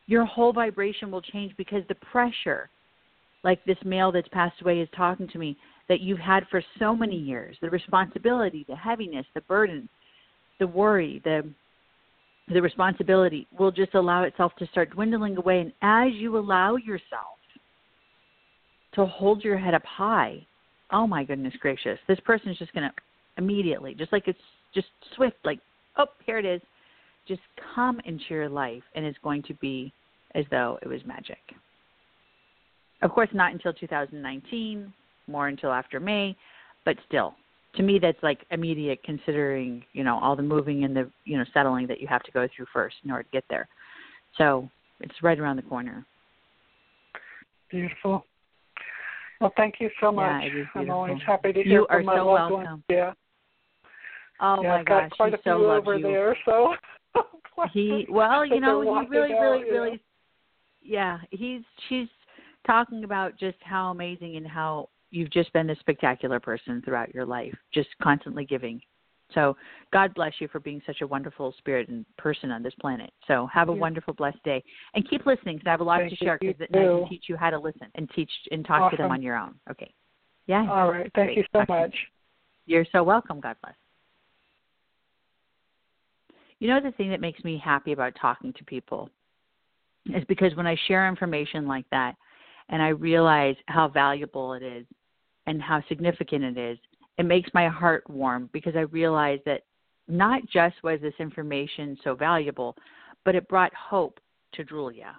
your 0.06 0.24
whole 0.24 0.54
vibration 0.54 1.10
will 1.10 1.20
change 1.20 1.52
because 1.58 1.82
the 1.88 1.94
pressure, 1.96 2.70
like 3.44 3.62
this 3.66 3.76
male 3.84 4.10
that's 4.10 4.26
passed 4.28 4.60
away 4.62 4.80
is 4.80 4.88
talking 4.96 5.28
to 5.28 5.38
me, 5.38 5.56
that 5.90 6.00
you've 6.00 6.18
had 6.18 6.46
for 6.50 6.62
so 6.78 6.96
many 6.96 7.14
years, 7.14 7.56
the 7.60 7.68
responsibility, 7.68 8.64
the 8.68 8.74
heaviness, 8.74 9.26
the 9.34 9.42
burden, 9.42 9.88
the 10.58 10.66
worry, 10.66 11.20
the 11.24 11.48
the 12.50 12.62
responsibility 12.62 13.46
will 13.58 13.70
just 13.70 13.94
allow 13.94 14.22
itself 14.22 14.52
to 14.58 14.66
start 14.68 14.88
dwindling 14.92 15.36
away. 15.36 15.60
And 15.60 15.70
as 15.82 16.14
you 16.14 16.38
allow 16.38 16.76
yourself 16.76 17.36
to 18.94 19.04
hold 19.04 19.44
your 19.44 19.58
head 19.58 19.74
up 19.74 19.84
high, 19.84 20.46
oh 20.90 21.06
my 21.06 21.24
goodness 21.24 21.52
gracious, 21.60 21.98
this 22.08 22.18
person 22.20 22.48
is 22.48 22.56
just 22.56 22.72
going 22.72 22.88
to 22.88 22.94
immediately, 23.38 23.94
just 23.94 24.12
like 24.12 24.28
it's 24.28 24.38
just 24.74 24.88
swift, 25.16 25.36
like, 25.44 25.60
oh, 25.96 26.06
here 26.26 26.38
it 26.38 26.44
is, 26.44 26.60
just 27.26 27.40
come 27.74 28.00
into 28.04 28.24
your 28.30 28.48
life 28.48 28.82
and 28.94 29.04
it's 29.04 29.18
going 29.22 29.42
to 29.44 29.54
be 29.54 29.92
as 30.34 30.44
though 30.50 30.78
it 30.82 30.88
was 30.88 31.00
magic. 31.06 31.38
Of 33.02 33.12
course, 33.12 33.28
not 33.32 33.52
until 33.52 33.72
2019, 33.72 34.92
more 35.26 35.48
until 35.48 35.72
after 35.72 36.00
May, 36.00 36.36
but 36.84 36.96
still, 37.06 37.34
to 37.76 37.82
me, 37.82 37.98
that's 38.00 38.18
like 38.22 38.40
immediate 38.50 39.02
considering, 39.04 39.84
you 39.92 40.02
know, 40.02 40.18
all 40.18 40.34
the 40.34 40.42
moving 40.42 40.84
and 40.84 40.96
the, 40.96 41.10
you 41.24 41.38
know, 41.38 41.44
settling 41.54 41.86
that 41.86 42.00
you 42.00 42.06
have 42.08 42.22
to 42.24 42.32
go 42.32 42.48
through 42.54 42.66
first 42.72 42.96
in 43.04 43.10
order 43.10 43.22
to 43.22 43.30
get 43.30 43.44
there. 43.48 43.68
So 44.36 44.68
it's 45.00 45.14
right 45.22 45.38
around 45.38 45.56
the 45.56 45.62
corner. 45.62 46.04
Beautiful. 47.70 48.24
Well, 49.40 49.52
thank 49.56 49.76
you 49.78 49.90
so 50.00 50.10
much. 50.10 50.44
Yeah, 50.52 50.64
I'm 50.74 50.90
always 50.90 51.18
happy 51.24 51.52
to 51.52 51.62
hear 51.62 51.80
you 51.80 51.86
from 51.88 51.96
are 51.96 52.02
my 52.02 52.16
so 52.16 52.26
loved 52.26 52.52
welcome. 52.52 52.70
ones. 52.70 52.82
Yeah. 52.88 53.12
Oh 54.40 54.62
yeah, 54.62 54.68
my 54.68 54.80
I've 54.80 54.86
got 54.86 55.02
gosh, 55.02 55.16
quite 55.16 55.32
he 55.32 55.38
a 55.38 55.42
few 55.42 55.52
so 55.52 55.70
over 55.70 55.96
you. 55.96 56.02
there, 56.02 56.36
so 56.44 56.74
he 57.72 58.06
well, 58.10 58.44
you 58.44 58.60
know, 58.60 58.80
he 58.80 58.86
really, 59.08 59.30
walking 59.30 59.40
really, 59.40 59.64
really, 59.64 60.02
yeah. 60.82 61.18
He's 61.30 61.62
she's 61.88 62.08
talking 62.66 63.04
about 63.04 63.38
just 63.38 63.58
how 63.62 63.90
amazing 63.90 64.36
and 64.36 64.46
how 64.46 64.88
you've 65.10 65.30
just 65.30 65.52
been 65.52 65.70
a 65.70 65.76
spectacular 65.76 66.38
person 66.38 66.82
throughout 66.84 67.14
your 67.14 67.24
life, 67.24 67.54
just 67.72 67.88
constantly 68.02 68.44
giving. 68.44 68.80
So 69.34 69.56
God 69.92 70.14
bless 70.14 70.32
you 70.38 70.48
for 70.48 70.60
being 70.60 70.80
such 70.86 71.02
a 71.02 71.06
wonderful 71.06 71.54
spirit 71.58 71.88
and 71.88 72.06
person 72.16 72.50
on 72.50 72.62
this 72.62 72.74
planet. 72.80 73.10
So 73.26 73.46
have 73.52 73.68
a 73.68 73.72
Yeah. 73.72 73.80
wonderful, 73.80 74.14
blessed 74.14 74.42
day, 74.42 74.62
and 74.94 75.08
keep 75.08 75.26
listening 75.26 75.56
because 75.56 75.66
I 75.66 75.70
have 75.70 75.80
a 75.80 75.84
lot 75.84 76.00
Thank 76.00 76.10
to 76.10 76.16
share 76.16 76.38
because 76.40 76.60
I 76.60 76.66
can 76.66 77.08
teach 77.08 77.28
you 77.28 77.36
how 77.36 77.50
to 77.50 77.58
listen 77.58 77.88
and 77.94 78.08
teach 78.10 78.30
and 78.50 78.64
talk 78.64 78.90
to 78.90 78.96
them 78.96 79.10
on 79.10 79.20
your 79.22 79.36
own. 79.36 79.54
Okay. 79.70 79.92
Yeah. 80.46 80.66
All 80.70 80.90
right. 80.90 81.10
Thank 81.14 81.28
Great. 81.28 81.36
you 81.38 81.44
so 81.52 81.58
Talk 81.58 81.68
to 81.68 81.74
you 81.74 81.80
much. 81.80 81.96
You're 82.66 82.86
so 82.92 83.02
welcome. 83.02 83.40
God 83.40 83.56
bless. 83.62 83.74
You 86.60 86.68
know, 86.68 86.80
the 86.80 86.92
thing 86.92 87.10
that 87.10 87.20
makes 87.20 87.42
me 87.44 87.60
happy 87.62 87.92
about 87.92 88.14
talking 88.20 88.52
to 88.54 88.64
people 88.64 89.10
is 90.06 90.14
mm-hmm. 90.14 90.22
because 90.28 90.54
when 90.56 90.66
I 90.66 90.76
share 90.86 91.08
information 91.08 91.66
like 91.66 91.86
that 91.90 92.14
and 92.68 92.82
I 92.82 92.88
realize 92.88 93.56
how 93.66 93.88
valuable 93.88 94.54
it 94.54 94.62
is 94.62 94.84
and 95.46 95.62
how 95.62 95.82
significant 95.88 96.44
it 96.44 96.58
is, 96.58 96.78
it 97.18 97.24
makes 97.24 97.50
my 97.54 97.68
heart 97.68 98.08
warm 98.08 98.48
because 98.52 98.76
I 98.76 98.80
realize 98.80 99.40
that 99.46 99.62
not 100.08 100.42
just 100.52 100.76
was 100.82 101.00
this 101.00 101.14
information 101.18 101.96
so 102.02 102.14
valuable, 102.14 102.76
but 103.24 103.34
it 103.34 103.48
brought 103.48 103.72
hope 103.74 104.20
to 104.54 104.64
Julia. 104.64 105.14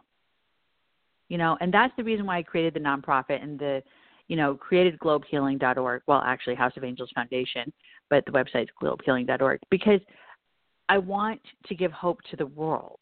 You 1.29 1.38
know, 1.38 1.58
and 1.62 1.72
that's 1.72 1.93
the 1.96 2.03
reason 2.03 2.25
why 2.25 2.38
I 2.38 2.43
created 2.43 2.74
the 2.74 2.79
nonprofit 2.79 3.43
and 3.43 3.60
the, 3.60 3.84
you 4.27 4.36
know, 4.36 4.55
created 4.55 4.98
globehealing.org. 5.00 6.01
Well, 6.08 6.24
actually, 6.25 6.55
House 6.55 6.74
of 6.75 6.84
Angels 6.84 7.12
Foundation, 7.13 7.72
but 8.10 8.25
the 8.25 8.31
website's 8.31 8.72
globehealing.org 8.81 9.60
because 9.69 10.00
I 10.89 10.98
want 10.98 11.39
to 11.67 11.75
give 11.75 11.91
hope 11.91 12.19
to 12.31 12.36
the 12.36 12.48
world. 12.48 13.00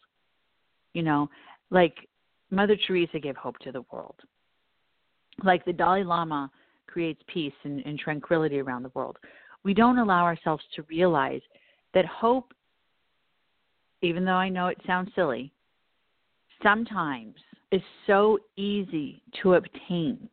You 0.93 1.03
know, 1.03 1.29
like 1.71 2.07
Mother 2.51 2.77
Teresa 2.85 3.19
gave 3.19 3.35
hope 3.35 3.57
to 3.59 3.71
the 3.71 3.83
world. 3.91 4.15
Like 5.43 5.65
the 5.65 5.73
Dalai 5.73 6.03
Lama 6.03 6.51
creates 6.87 7.21
peace 7.27 7.53
and, 7.63 7.83
and 7.85 7.97
tranquility 7.97 8.59
around 8.59 8.83
the 8.83 8.91
world. 8.93 9.17
We 9.63 9.73
don't 9.73 9.97
allow 9.97 10.23
ourselves 10.23 10.63
to 10.75 10.83
realize 10.83 11.41
that 11.93 12.05
hope, 12.05 12.53
even 14.01 14.25
though 14.25 14.31
I 14.31 14.49
know 14.49 14.67
it 14.67 14.77
sounds 14.85 15.11
silly, 15.15 15.51
sometimes 16.63 17.35
is 17.71 17.81
so 18.05 18.39
easy 18.55 19.21
to 19.41 19.55
obtain. 19.55 20.29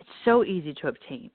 It's 0.00 0.10
so 0.24 0.44
easy 0.44 0.74
to 0.74 0.88
obtain 0.88 1.30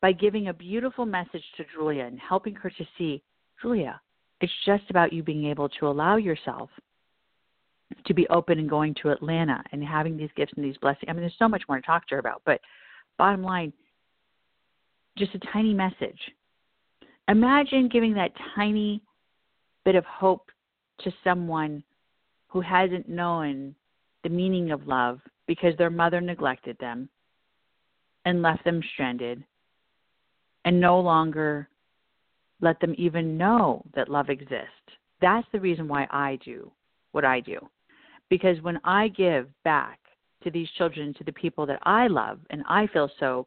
by 0.00 0.12
giving 0.12 0.48
a 0.48 0.52
beautiful 0.54 1.04
message 1.06 1.44
to 1.56 1.64
Julia 1.74 2.04
and 2.04 2.18
helping 2.18 2.54
her 2.54 2.70
to 2.70 2.84
see, 2.96 3.22
Julia, 3.60 4.00
it's 4.40 4.52
just 4.64 4.84
about 4.90 5.12
you 5.12 5.22
being 5.22 5.46
able 5.46 5.68
to 5.68 5.86
allow 5.86 6.16
yourself 6.16 6.70
to 8.06 8.14
be 8.14 8.26
open 8.28 8.58
and 8.58 8.70
going 8.70 8.94
to 9.02 9.10
Atlanta 9.10 9.62
and 9.72 9.84
having 9.84 10.16
these 10.16 10.30
gifts 10.36 10.52
and 10.56 10.64
these 10.64 10.76
blessings. 10.78 11.04
I 11.08 11.12
mean, 11.12 11.22
there's 11.22 11.34
so 11.38 11.48
much 11.48 11.62
more 11.68 11.80
to 11.80 11.86
talk 11.86 12.06
to 12.08 12.14
her 12.14 12.18
about, 12.18 12.42
but 12.46 12.60
bottom 13.18 13.42
line, 13.42 13.72
just 15.18 15.34
a 15.34 15.38
tiny 15.52 15.74
message. 15.74 16.18
Imagine 17.28 17.88
giving 17.88 18.14
that 18.14 18.32
tiny 18.54 19.02
bit 19.84 19.94
of 19.94 20.04
hope 20.04 20.50
to 21.00 21.12
someone 21.22 21.82
who 22.48 22.60
hasn't 22.60 23.08
known 23.08 23.74
the 24.22 24.28
meaning 24.28 24.70
of 24.70 24.86
love 24.86 25.20
because 25.46 25.76
their 25.76 25.90
mother 25.90 26.20
neglected 26.20 26.76
them 26.78 27.08
and 28.24 28.42
left 28.42 28.64
them 28.64 28.82
stranded 28.92 29.42
and 30.64 30.78
no 30.78 31.00
longer 31.00 31.68
let 32.60 32.80
them 32.80 32.94
even 32.98 33.36
know 33.36 33.84
that 33.94 34.08
love 34.08 34.30
exists. 34.30 34.68
That's 35.20 35.46
the 35.52 35.60
reason 35.60 35.88
why 35.88 36.06
I 36.10 36.38
do 36.44 36.70
what 37.12 37.24
I 37.24 37.40
do. 37.40 37.58
Because 38.28 38.60
when 38.62 38.78
I 38.84 39.08
give 39.08 39.48
back 39.64 39.98
to 40.44 40.50
these 40.50 40.68
children, 40.78 41.14
to 41.14 41.24
the 41.24 41.32
people 41.32 41.66
that 41.66 41.80
I 41.82 42.06
love 42.06 42.38
and 42.50 42.62
I 42.68 42.86
feel 42.86 43.10
so 43.18 43.46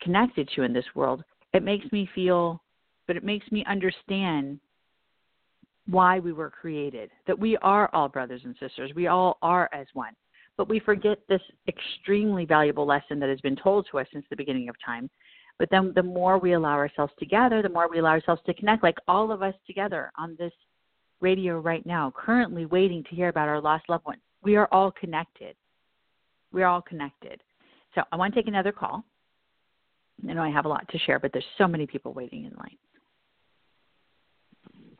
connected 0.00 0.48
to 0.54 0.62
in 0.62 0.72
this 0.72 0.84
world, 0.94 1.24
it 1.52 1.62
makes 1.62 1.90
me 1.92 2.08
feel, 2.14 2.62
but 3.06 3.16
it 3.16 3.24
makes 3.24 3.50
me 3.50 3.64
understand 3.68 4.60
why 5.88 6.18
we 6.18 6.32
were 6.32 6.50
created, 6.50 7.10
that 7.26 7.38
we 7.38 7.56
are 7.58 7.90
all 7.92 8.08
brothers 8.08 8.42
and 8.44 8.56
sisters. 8.58 8.92
We 8.94 9.06
all 9.06 9.38
are 9.42 9.68
as 9.72 9.86
one. 9.94 10.14
But 10.56 10.68
we 10.68 10.80
forget 10.80 11.18
this 11.28 11.42
extremely 11.68 12.44
valuable 12.44 12.86
lesson 12.86 13.20
that 13.20 13.28
has 13.28 13.40
been 13.40 13.56
told 13.56 13.86
to 13.90 13.98
us 13.98 14.06
since 14.12 14.24
the 14.30 14.36
beginning 14.36 14.68
of 14.68 14.76
time. 14.84 15.10
But 15.58 15.70
then 15.70 15.92
the 15.94 16.02
more 16.02 16.38
we 16.38 16.52
allow 16.52 16.74
ourselves 16.74 17.12
to 17.18 17.26
gather, 17.26 17.62
the 17.62 17.68
more 17.68 17.88
we 17.88 17.98
allow 17.98 18.10
ourselves 18.10 18.42
to 18.46 18.54
connect, 18.54 18.82
like 18.82 18.98
all 19.08 19.32
of 19.32 19.42
us 19.42 19.54
together 19.66 20.12
on 20.18 20.36
this 20.38 20.52
radio 21.20 21.58
right 21.58 21.84
now, 21.86 22.12
currently 22.14 22.66
waiting 22.66 23.02
to 23.04 23.16
hear 23.16 23.28
about 23.28 23.48
our 23.48 23.60
lost 23.60 23.88
loved 23.88 24.04
ones. 24.04 24.20
We 24.42 24.56
are 24.56 24.68
all 24.70 24.90
connected. 24.90 25.56
We 26.52 26.62
are 26.62 26.66
all 26.66 26.82
connected. 26.82 27.40
So 27.94 28.02
I 28.12 28.16
want 28.16 28.34
to 28.34 28.40
take 28.40 28.48
another 28.48 28.72
call. 28.72 29.02
I 30.28 30.32
know 30.32 30.42
I 30.42 30.50
have 30.50 30.66
a 30.66 30.68
lot 30.68 30.86
to 30.90 30.98
share, 30.98 31.18
but 31.18 31.32
there's 31.32 31.44
so 31.58 31.66
many 31.66 31.86
people 31.86 32.12
waiting 32.12 32.44
in 32.44 32.52
line. 32.56 32.76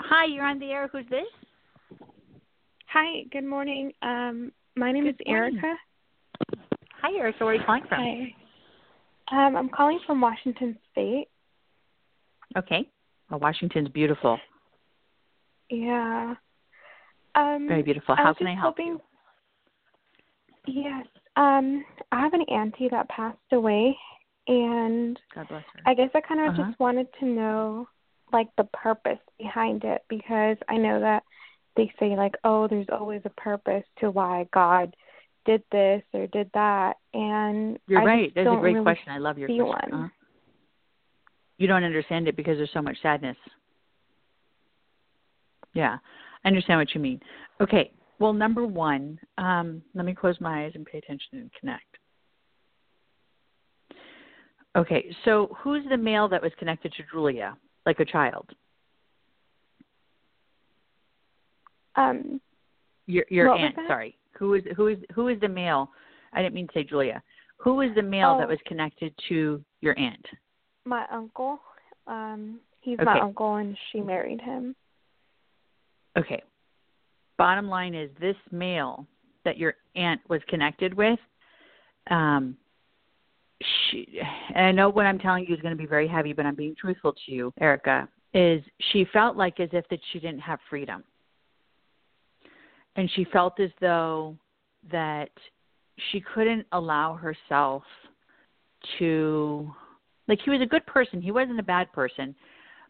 Hi, 0.00 0.24
you're 0.26 0.44
on 0.44 0.58
the 0.58 0.70
air. 0.70 0.88
Who's 0.88 1.06
this? 1.10 1.26
Hi, 2.88 3.22
good 3.30 3.44
morning. 3.44 3.92
Um, 4.02 4.52
my 4.74 4.92
name 4.92 5.04
Good 5.04 5.16
is 5.20 5.26
morning. 5.26 5.58
Erica. 5.62 5.78
Hi, 7.02 7.18
Erica. 7.18 7.44
Where 7.44 7.54
are 7.54 7.56
you 7.58 7.64
calling 7.64 7.84
from? 7.88 7.98
Hi. 7.98 8.34
Um, 9.32 9.56
I'm 9.56 9.68
calling 9.68 9.98
from 10.06 10.20
Washington 10.20 10.78
State. 10.92 11.26
Okay. 12.56 12.88
Well, 13.30 13.40
Washington's 13.40 13.88
beautiful. 13.88 14.38
Yeah. 15.68 16.34
Um, 17.34 17.66
Very 17.68 17.82
beautiful. 17.82 18.14
How 18.14 18.32
can 18.32 18.46
I 18.46 18.54
help 18.54 18.76
hoping, 18.78 18.98
you? 20.66 20.82
Yes. 20.84 21.06
Um, 21.36 21.84
I 22.12 22.20
have 22.20 22.32
an 22.34 22.42
auntie 22.42 22.88
that 22.90 23.08
passed 23.08 23.36
away, 23.52 23.96
and 24.46 25.18
God 25.34 25.48
bless 25.48 25.64
her. 25.74 25.80
I 25.86 25.94
guess 25.94 26.10
I 26.14 26.20
kind 26.20 26.40
of 26.40 26.52
Uh-huh. 26.54 26.68
just 26.68 26.80
wanted 26.80 27.08
to 27.20 27.26
know, 27.26 27.88
like, 28.32 28.48
the 28.56 28.64
purpose 28.64 29.18
behind 29.38 29.84
it 29.84 30.02
because 30.08 30.56
I 30.68 30.76
know 30.76 31.00
that 31.00 31.24
they 31.74 31.92
say, 31.98 32.16
like, 32.16 32.36
oh, 32.44 32.68
there's 32.68 32.88
always 32.90 33.22
a 33.24 33.30
purpose 33.30 33.84
to 33.98 34.10
why 34.10 34.48
God 34.52 34.96
did 35.46 35.62
this 35.72 36.02
or 36.12 36.26
did 36.26 36.50
that, 36.54 36.96
and 37.14 37.78
You're 37.86 38.02
I 38.02 38.04
right. 38.04 38.32
That's 38.34 38.46
a 38.46 38.56
great 38.60 38.74
really 38.74 38.84
question. 38.84 39.12
I 39.12 39.18
love 39.18 39.38
your 39.38 39.48
question. 39.48 39.66
one. 39.66 39.92
Uh-huh. 39.92 40.08
You 41.58 41.66
don't 41.66 41.84
understand 41.84 42.28
it 42.28 42.36
because 42.36 42.58
there's 42.58 42.70
so 42.74 42.82
much 42.82 42.96
sadness. 43.02 43.36
Yeah, 45.72 45.96
I 46.44 46.48
understand 46.48 46.80
what 46.80 46.94
you 46.94 47.00
mean. 47.00 47.20
Okay. 47.60 47.92
Well, 48.18 48.32
number 48.32 48.66
one, 48.66 49.18
um, 49.36 49.82
let 49.94 50.06
me 50.06 50.14
close 50.14 50.36
my 50.40 50.64
eyes 50.64 50.72
and 50.74 50.86
pay 50.86 50.98
attention 50.98 51.28
and 51.32 51.50
connect. 51.60 51.84
Okay, 54.74 55.14
so 55.24 55.54
who's 55.58 55.84
the 55.88 55.96
male 55.96 56.28
that 56.28 56.42
was 56.42 56.52
connected 56.58 56.92
to 56.94 57.02
Julia, 57.10 57.56
like 57.84 58.00
a 58.00 58.04
child? 58.04 58.48
Um, 61.94 62.40
Your 63.06 63.24
your 63.30 63.54
aunt. 63.54 63.74
Sorry. 63.86 64.16
Who 64.38 64.54
is 64.54 64.62
who 64.76 64.88
is 64.88 64.98
who 65.14 65.28
is 65.28 65.40
the 65.40 65.48
male? 65.48 65.90
I 66.32 66.42
didn't 66.42 66.54
mean 66.54 66.66
to 66.68 66.72
say 66.74 66.84
Julia. 66.84 67.22
Who 67.58 67.80
is 67.80 67.94
the 67.94 68.02
male 68.02 68.36
that 68.36 68.46
Oh. 68.46 68.50
was 68.50 68.58
connected 68.66 69.14
to 69.28 69.64
your 69.80 69.98
aunt? 69.98 70.24
my 70.84 71.04
uncle. 71.10 71.58
Um, 72.06 72.60
he's 72.80 72.98
Okay. 72.98 73.04
my 73.04 73.20
uncle, 73.20 73.56
and 73.56 73.76
she 73.90 74.00
married 74.00 74.40
him. 74.40 74.76
Okay. 76.16 76.42
Bottom 77.38 77.68
line 77.68 77.94
is 77.94 78.10
this 78.20 78.36
male 78.50 79.06
that 79.44 79.58
your 79.58 79.74
aunt 79.96 80.20
was 80.28 80.40
connected 80.44 80.94
with, 80.94 81.18
um, 82.08 82.56
she, 83.62 84.20
and 84.54 84.66
I 84.66 84.72
know 84.72 84.88
what 84.88 85.06
I'm 85.06 85.18
telling 85.18 85.46
you 85.46 85.54
is 85.54 85.60
going 85.60 85.76
to 85.76 85.78
be 85.78 85.86
very 85.86 86.08
heavy, 86.08 86.32
but 86.32 86.46
I'm 86.46 86.54
being 86.54 86.74
truthful 86.74 87.12
to 87.12 87.32
you, 87.32 87.52
Erica, 87.60 88.08
is 88.34 88.62
she 88.92 89.04
felt 89.12 89.36
like 89.36 89.60
as 89.60 89.70
if 89.72 89.86
that 89.88 90.00
she 90.12 90.20
didn't 90.20 90.40
have 90.40 90.60
freedom. 90.68 91.04
And 92.96 93.10
she 93.14 93.24
felt 93.24 93.60
as 93.60 93.70
though 93.80 94.36
that 94.90 95.30
she 96.10 96.20
couldn't 96.20 96.66
allow 96.72 97.14
herself 97.14 97.82
to 98.98 99.70
like 100.28 100.40
he 100.44 100.50
was 100.50 100.60
a 100.60 100.66
good 100.66 100.84
person, 100.86 101.22
he 101.22 101.30
wasn't 101.30 101.60
a 101.60 101.62
bad 101.62 101.92
person, 101.92 102.34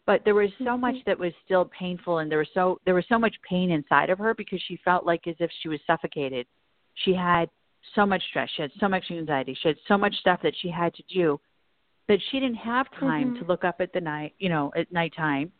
but 0.05 0.21
there 0.25 0.33
was 0.35 0.49
so 0.57 0.65
mm-hmm. 0.65 0.81
much 0.81 0.95
that 1.05 1.19
was 1.19 1.33
still 1.45 1.69
painful 1.77 2.19
and 2.19 2.31
there 2.31 2.39
was 2.39 2.47
so 2.53 2.79
there 2.85 2.95
was 2.95 3.05
so 3.09 3.19
much 3.19 3.35
pain 3.47 3.71
inside 3.71 4.09
of 4.09 4.17
her 4.17 4.33
because 4.33 4.61
she 4.67 4.79
felt 4.83 5.05
like 5.05 5.27
as 5.27 5.35
if 5.39 5.51
she 5.61 5.69
was 5.69 5.79
suffocated. 5.85 6.47
She 7.05 7.13
had 7.13 7.49
so 7.93 8.05
much 8.05 8.23
stress. 8.29 8.49
She 8.55 8.63
had 8.63 8.71
so 8.79 8.87
much 8.87 9.05
anxiety. 9.11 9.57
She 9.61 9.67
had 9.67 9.77
so 9.87 9.97
much 9.97 10.15
stuff 10.15 10.39
that 10.43 10.53
she 10.61 10.69
had 10.69 10.93
to 10.95 11.03
do 11.13 11.39
that 12.07 12.19
she 12.31 12.39
didn't 12.39 12.55
have 12.55 12.87
time 12.99 13.31
mm-hmm. 13.31 13.39
to 13.39 13.47
look 13.47 13.63
up 13.63 13.75
at 13.79 13.93
the 13.93 14.01
night 14.01 14.33
you 14.39 14.49
know 14.49 14.71
at 14.75 14.91
nighttime 14.91 15.51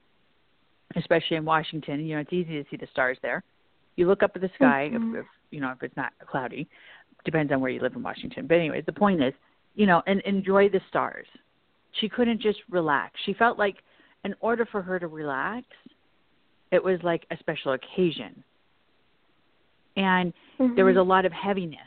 especially 0.96 1.38
in 1.38 1.46
washington. 1.46 2.06
You 2.06 2.16
know 2.16 2.22
it's 2.22 2.34
easy 2.34 2.63
to 2.63 2.70
see 2.70 2.77
the 2.77 2.88
stars 2.92 3.18
there 3.22 3.44
you 3.98 4.08
look 4.08 4.24
up 4.24 4.32
at 4.36 4.42
the 4.42 4.50
sky 4.56 4.89
mm-hmm. 4.92 5.16
if, 5.16 5.22
if 5.22 5.25
you 5.51 5.60
know 5.60 5.72
if 5.72 5.84
it's 5.84 5.98
not 5.98 6.13
cloudy 6.25 6.68
depends 7.25 7.51
on 7.51 7.60
where 7.60 7.72
you 7.72 7.82
live 7.82 7.94
in 7.96 8.01
washington 8.04 8.48
but 8.48 8.56
anyway 8.56 8.82
the 8.86 8.94
point 8.94 9.22
is 9.22 9.34
you 9.75 9.86
know 9.86 10.01
and 10.08 10.22
enjoy 10.22 10.70
the 10.70 10.80
stars 10.88 11.27
she 12.00 12.08
couldn't 12.08 12.42
just 12.42 12.60
relax 12.70 13.13
she 13.25 13.34
felt 13.34 13.58
like 13.58 13.77
in 14.24 14.36
order 14.42 14.66
for 14.66 14.82
her 14.82 15.00
to 15.00 15.08
relax, 15.08 15.66
it 16.72 16.84
was 16.84 17.00
like 17.01 17.25
a 17.32 17.38
special 17.38 17.74
occasion. 17.74 18.44
And 19.96 20.34
mm-hmm. 20.60 20.75
there 20.75 20.84
was 20.84 20.98
a 20.98 21.01
lot 21.01 21.25
of 21.25 21.32
heaviness. 21.32 21.80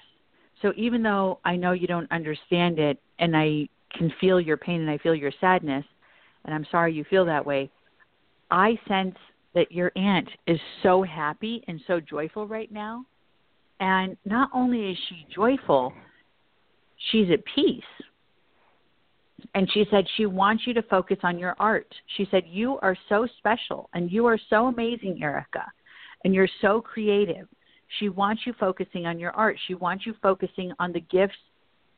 So 0.62 0.72
even 0.76 1.02
though 1.02 1.38
I 1.44 1.56
know 1.56 1.72
you 1.72 1.86
don't 1.86 2.10
understand 2.10 2.78
it 2.78 2.98
and 3.18 3.36
I 3.36 3.68
can 3.96 4.10
feel 4.20 4.40
your 4.40 4.56
pain 4.56 4.80
and 4.80 4.90
I 4.90 4.96
feel 4.98 5.14
your 5.14 5.32
sadness, 5.38 5.84
and 6.46 6.54
I'm 6.54 6.66
sorry 6.70 6.94
you 6.94 7.04
feel 7.10 7.26
that 7.26 7.44
way, 7.44 7.70
I 8.50 8.78
sense 8.88 9.16
that 9.54 9.72
your 9.72 9.92
aunt 9.96 10.28
is 10.46 10.58
so 10.82 11.02
happy 11.02 11.62
and 11.66 11.80
so 11.86 12.00
joyful 12.00 12.46
right 12.46 12.70
now. 12.70 13.04
And 13.80 14.16
not 14.24 14.50
only 14.54 14.90
is 14.90 14.98
she 15.08 15.26
joyful, 15.34 15.92
she's 17.10 17.30
at 17.30 17.40
peace 17.54 17.82
and 19.54 19.70
she 19.72 19.84
said 19.90 20.04
she 20.16 20.26
wants 20.26 20.66
you 20.66 20.74
to 20.74 20.82
focus 20.82 21.18
on 21.22 21.38
your 21.38 21.56
art. 21.58 21.92
She 22.16 22.26
said 22.30 22.44
you 22.46 22.78
are 22.82 22.96
so 23.08 23.26
special 23.38 23.88
and 23.94 24.10
you 24.10 24.26
are 24.26 24.38
so 24.48 24.66
amazing, 24.66 25.20
Erica, 25.22 25.64
and 26.24 26.34
you're 26.34 26.48
so 26.60 26.80
creative. 26.80 27.48
She 27.98 28.08
wants 28.08 28.42
you 28.46 28.54
focusing 28.60 29.06
on 29.06 29.18
your 29.18 29.32
art. 29.32 29.56
She 29.66 29.74
wants 29.74 30.06
you 30.06 30.14
focusing 30.22 30.72
on 30.78 30.92
the 30.92 31.00
gifts 31.00 31.34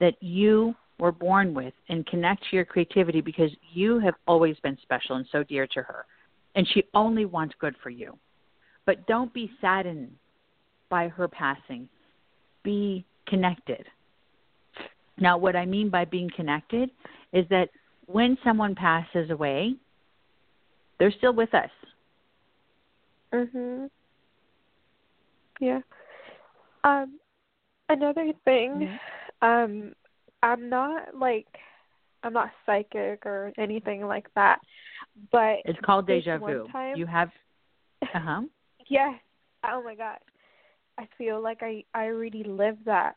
that 0.01 0.15
you 0.23 0.75
were 0.99 1.13
born 1.13 1.53
with 1.53 1.75
and 1.89 2.07
connect 2.07 2.43
to 2.49 2.57
your 2.57 2.65
creativity 2.65 3.21
because 3.21 3.51
you 3.73 3.99
have 3.99 4.15
always 4.27 4.57
been 4.63 4.79
special 4.83 5.17
and 5.17 5.27
so 5.33 5.43
dear 5.43 5.67
to 5.67 5.83
her. 5.83 6.07
And 6.55 6.67
she 6.69 6.85
only 6.95 7.25
wants 7.25 7.55
good 7.59 7.75
for 7.83 7.91
you. 7.91 8.19
But 8.85 9.07
don't 9.07 9.33
be 9.33 9.51
saddened 9.61 10.13
by 10.89 11.09
her 11.09 11.29
passing. 11.29 11.89
Be 12.63 13.05
connected. 13.27 13.87
Now, 15.19 15.39
what 15.39 15.57
I 15.57 15.65
mean 15.65 15.89
by 15.89 16.05
being 16.05 16.31
connected 16.35 16.91
is 17.33 17.47
that 17.49 17.69
when 18.07 18.37
someone 18.45 18.75
passes 18.75 19.31
away, 19.31 19.75
they're 20.99 21.13
still 21.13 21.33
with 21.33 21.55
us. 21.55 21.71
Mhm. 23.33 23.91
Yeah. 25.61 25.81
Um 26.85 27.19
another 27.89 28.33
thing, 28.45 28.99
mm-hmm. 29.43 29.47
um 29.47 29.95
I'm 30.43 30.69
not 30.69 31.17
like 31.17 31.47
I'm 32.23 32.33
not 32.33 32.51
psychic 32.67 33.25
or 33.25 33.53
anything 33.59 34.07
like 34.07 34.27
that. 34.35 34.61
But 35.31 35.59
it's 35.65 35.79
called 35.85 36.07
deja 36.07 36.39
vu. 36.39 36.67
Time, 36.71 36.97
you 36.97 37.07
have 37.07 37.31
uh-huh. 38.03 38.43
yes. 38.89 39.15
Oh 39.65 39.83
my 39.85 39.95
god. 39.95 40.19
I 40.99 41.09
feel 41.17 41.43
like 41.43 41.63
I 41.63 41.85
I 41.95 42.07
already 42.07 42.45
lived 42.45 42.85
that. 42.87 43.17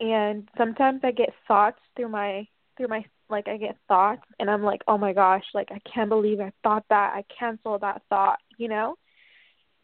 And 0.00 0.48
sometimes 0.56 1.00
I 1.04 1.12
get 1.12 1.30
thoughts 1.46 1.78
through 1.96 2.08
my 2.08 2.46
through 2.76 2.88
my 2.88 3.04
like 3.30 3.48
I 3.48 3.56
get 3.56 3.76
thoughts 3.88 4.22
and 4.38 4.50
I'm 4.50 4.62
like, 4.62 4.82
"Oh 4.88 4.98
my 4.98 5.12
gosh, 5.12 5.44
like 5.54 5.68
I 5.70 5.80
can't 5.92 6.08
believe 6.08 6.40
I 6.40 6.52
thought 6.62 6.84
that. 6.90 7.14
I 7.14 7.24
cancel 7.38 7.78
that 7.78 8.02
thought," 8.08 8.38
you 8.58 8.68
know? 8.68 8.96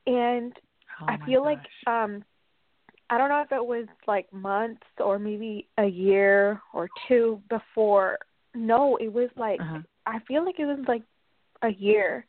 And 0.06 0.52
oh 1.00 1.06
I 1.08 1.18
feel 1.24 1.42
gosh. 1.42 1.56
like 1.86 1.92
um 1.92 2.24
I 3.08 3.18
don't 3.18 3.28
know 3.28 3.42
if 3.42 3.52
it 3.52 3.64
was 3.64 3.86
like 4.06 4.32
months 4.32 4.82
or 4.98 5.18
maybe 5.18 5.68
a 5.78 5.86
year 5.86 6.60
or 6.72 6.88
two 7.08 7.42
before. 7.48 8.18
No, 8.54 8.96
it 8.96 9.12
was 9.12 9.30
like 9.36 9.60
uh-huh. 9.60 9.80
I 10.06 10.18
feel 10.26 10.44
like 10.44 10.58
it 10.58 10.66
was 10.66 10.84
like 10.88 11.02
a 11.62 11.70
year 11.70 12.24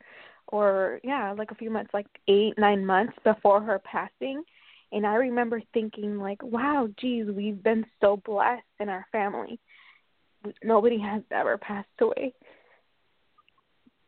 or 0.48 1.00
yeah, 1.02 1.32
like 1.36 1.50
a 1.50 1.56
few 1.56 1.70
months, 1.70 1.90
like 1.94 2.06
8 2.28 2.58
9 2.58 2.86
months 2.86 3.14
before 3.24 3.60
her 3.60 3.80
passing. 3.80 4.42
And 4.90 5.06
I 5.06 5.14
remember 5.14 5.62
thinking 5.72 6.18
like, 6.18 6.42
wow, 6.42 6.88
geez, 7.00 7.26
we've 7.26 7.62
been 7.62 7.86
so 8.00 8.20
blessed 8.24 8.62
in 8.78 8.90
our 8.90 9.06
family 9.10 9.58
nobody 10.62 10.98
has 10.98 11.22
ever 11.30 11.58
passed 11.58 11.88
away. 12.00 12.34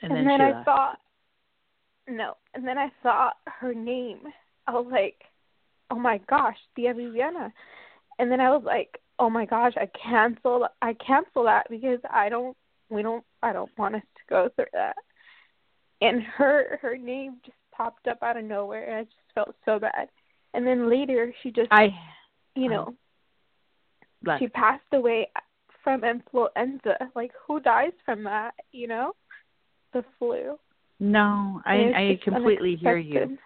And, 0.03 0.13
and 0.13 0.29
then, 0.29 0.39
then 0.39 0.41
I 0.41 0.53
left. 0.53 0.65
saw 0.65 0.93
no, 2.07 2.35
and 2.55 2.67
then 2.67 2.77
I 2.77 2.91
saw 3.03 3.31
her 3.47 3.73
name. 3.73 4.21
I 4.67 4.73
was 4.73 4.87
like, 4.91 5.23
oh 5.91 5.99
my 5.99 6.21
gosh, 6.29 6.57
Tia 6.77 6.93
Viviana. 6.93 7.53
And 8.19 8.31
then 8.31 8.41
I 8.41 8.51
was 8.51 8.63
like, 8.65 9.01
oh 9.19 9.31
my 9.31 9.47
gosh, 9.47 9.73
I 9.77 9.89
cancel 10.03 10.69
I 10.83 10.95
cancel 10.95 11.45
that 11.45 11.67
because 11.71 12.01
I 12.11 12.29
don't 12.29 12.57
we 12.91 13.03
don't 13.03 13.25
I 13.43 13.53
don't 13.53 13.71
want 13.79 13.97
us 13.97 14.03
to 14.03 14.23
go 14.29 14.49
through 14.55 14.67
that. 14.73 14.97
And 16.01 16.23
her 16.23 16.79
her 16.83 16.97
name 16.97 17.37
just 17.45 17.57
popped 17.73 18.07
up 18.07 18.23
out 18.23 18.37
of 18.37 18.45
nowhere 18.45 18.89
and 18.89 18.97
I 18.97 19.03
just 19.05 19.17
felt 19.35 19.55
so 19.65 19.79
bad. 19.79 20.09
And 20.53 20.67
then 20.67 20.89
later 20.89 21.33
she 21.43 21.51
just 21.51 21.69
I 21.71 21.89
you 22.55 22.69
know 22.69 22.95
she 24.39 24.49
passed 24.49 24.83
away 24.93 25.29
from 25.83 26.03
influenza. 26.05 26.97
Like 27.15 27.33
who 27.47 27.61
dies 27.61 27.93
from 28.05 28.25
that, 28.25 28.55
you 28.73 28.89
know? 28.89 29.13
The 29.93 30.05
flu. 30.19 30.59
No, 31.01 31.61
I 31.65 31.75
I 31.75 32.21
completely 32.25 32.77
hear 32.77 32.97
you. 32.97 33.37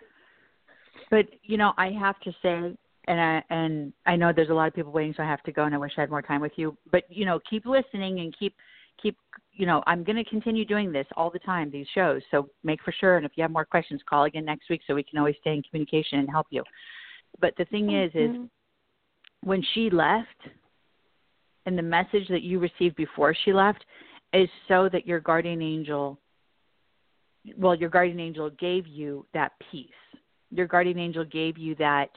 But 1.11 1.27
you 1.43 1.57
know, 1.57 1.73
I 1.77 1.91
have 1.91 2.19
to 2.21 2.33
say 2.43 2.77
and 3.09 3.21
I 3.21 3.43
and 3.51 3.93
I 4.07 4.17
know 4.17 4.33
there's 4.35 4.51
a 4.51 4.55
lot 4.55 4.69
of 4.69 4.75
people 4.75 4.93
waiting 4.93 5.15
so 5.17 5.23
I 5.23 5.27
have 5.27 5.43
to 5.45 5.53
go 5.53 5.65
and 5.65 5.75
I 5.75 5.79
wish 5.79 5.93
I 5.97 6.03
had 6.03 6.11
more 6.11 6.23
time 6.23 6.41
with 6.41 6.53
you. 6.57 6.77
But 6.93 7.05
you 7.09 7.25
know, 7.25 7.41
keep 7.49 7.67
listening 7.67 8.21
and 8.21 8.35
keep 8.39 8.55
keep 9.03 9.17
you 9.59 9.67
know, 9.67 9.83
I'm 9.89 10.05
going 10.05 10.17
to 10.17 10.25
continue 10.25 10.65
doing 10.65 10.93
this 10.93 11.07
all 11.17 11.31
the 11.31 11.41
time 11.41 11.71
these 11.71 11.87
shows. 11.93 12.23
So 12.31 12.49
make 12.63 12.83
for 12.83 12.93
sure 12.93 13.17
and 13.17 13.27
if 13.27 13.33
you 13.35 13.43
have 13.43 13.51
more 13.51 13.65
questions 13.65 14.01
call 14.09 14.25
again 14.25 14.45
next 14.45 14.71
week 14.71 14.81
so 14.87 14.95
we 14.95 15.03
can 15.03 15.19
always 15.19 15.35
stay 15.41 15.53
in 15.53 15.63
communication 15.65 16.21
and 16.21 16.31
help 16.31 16.47
you. 16.51 16.63
But 17.41 17.55
the 17.59 17.65
thing 17.67 17.89
mm-hmm. 17.89 18.19
is 18.19 18.31
is 18.31 18.49
when 19.43 19.63
she 19.75 19.91
left 19.91 20.29
and 21.67 21.77
the 21.77 21.83
message 21.83 22.29
that 22.29 22.43
you 22.43 22.61
received 22.61 22.97
before 22.97 23.35
she 23.45 23.53
left 23.53 23.85
is 24.33 24.49
so 24.69 24.89
that 24.93 25.07
your 25.07 25.21
guardian 25.21 25.61
angel 25.61 26.19
well 27.57 27.75
your 27.75 27.89
guardian 27.89 28.21
angel 28.21 28.51
gave 28.51 28.87
you 28.87 29.27
that 29.35 29.53
peace 29.71 29.89
your 30.51 30.67
guardian 30.67 30.99
angel 30.99 31.25
gave 31.25 31.57
you 31.57 31.75
that 31.77 32.11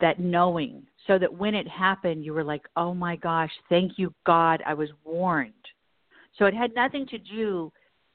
that 0.00 0.18
knowing 0.20 0.82
so 1.06 1.18
that 1.18 1.32
when 1.32 1.54
it 1.54 1.68
happened 1.68 2.24
you 2.24 2.32
were 2.32 2.44
like 2.44 2.62
oh 2.76 2.94
my 2.94 3.16
gosh 3.16 3.50
thank 3.68 3.92
you 3.96 4.12
god 4.24 4.62
i 4.66 4.72
was 4.72 4.88
warned 5.04 5.52
so 6.38 6.46
it 6.46 6.54
had 6.54 6.74
nothing 6.74 7.06
to 7.06 7.18
do 7.18 7.72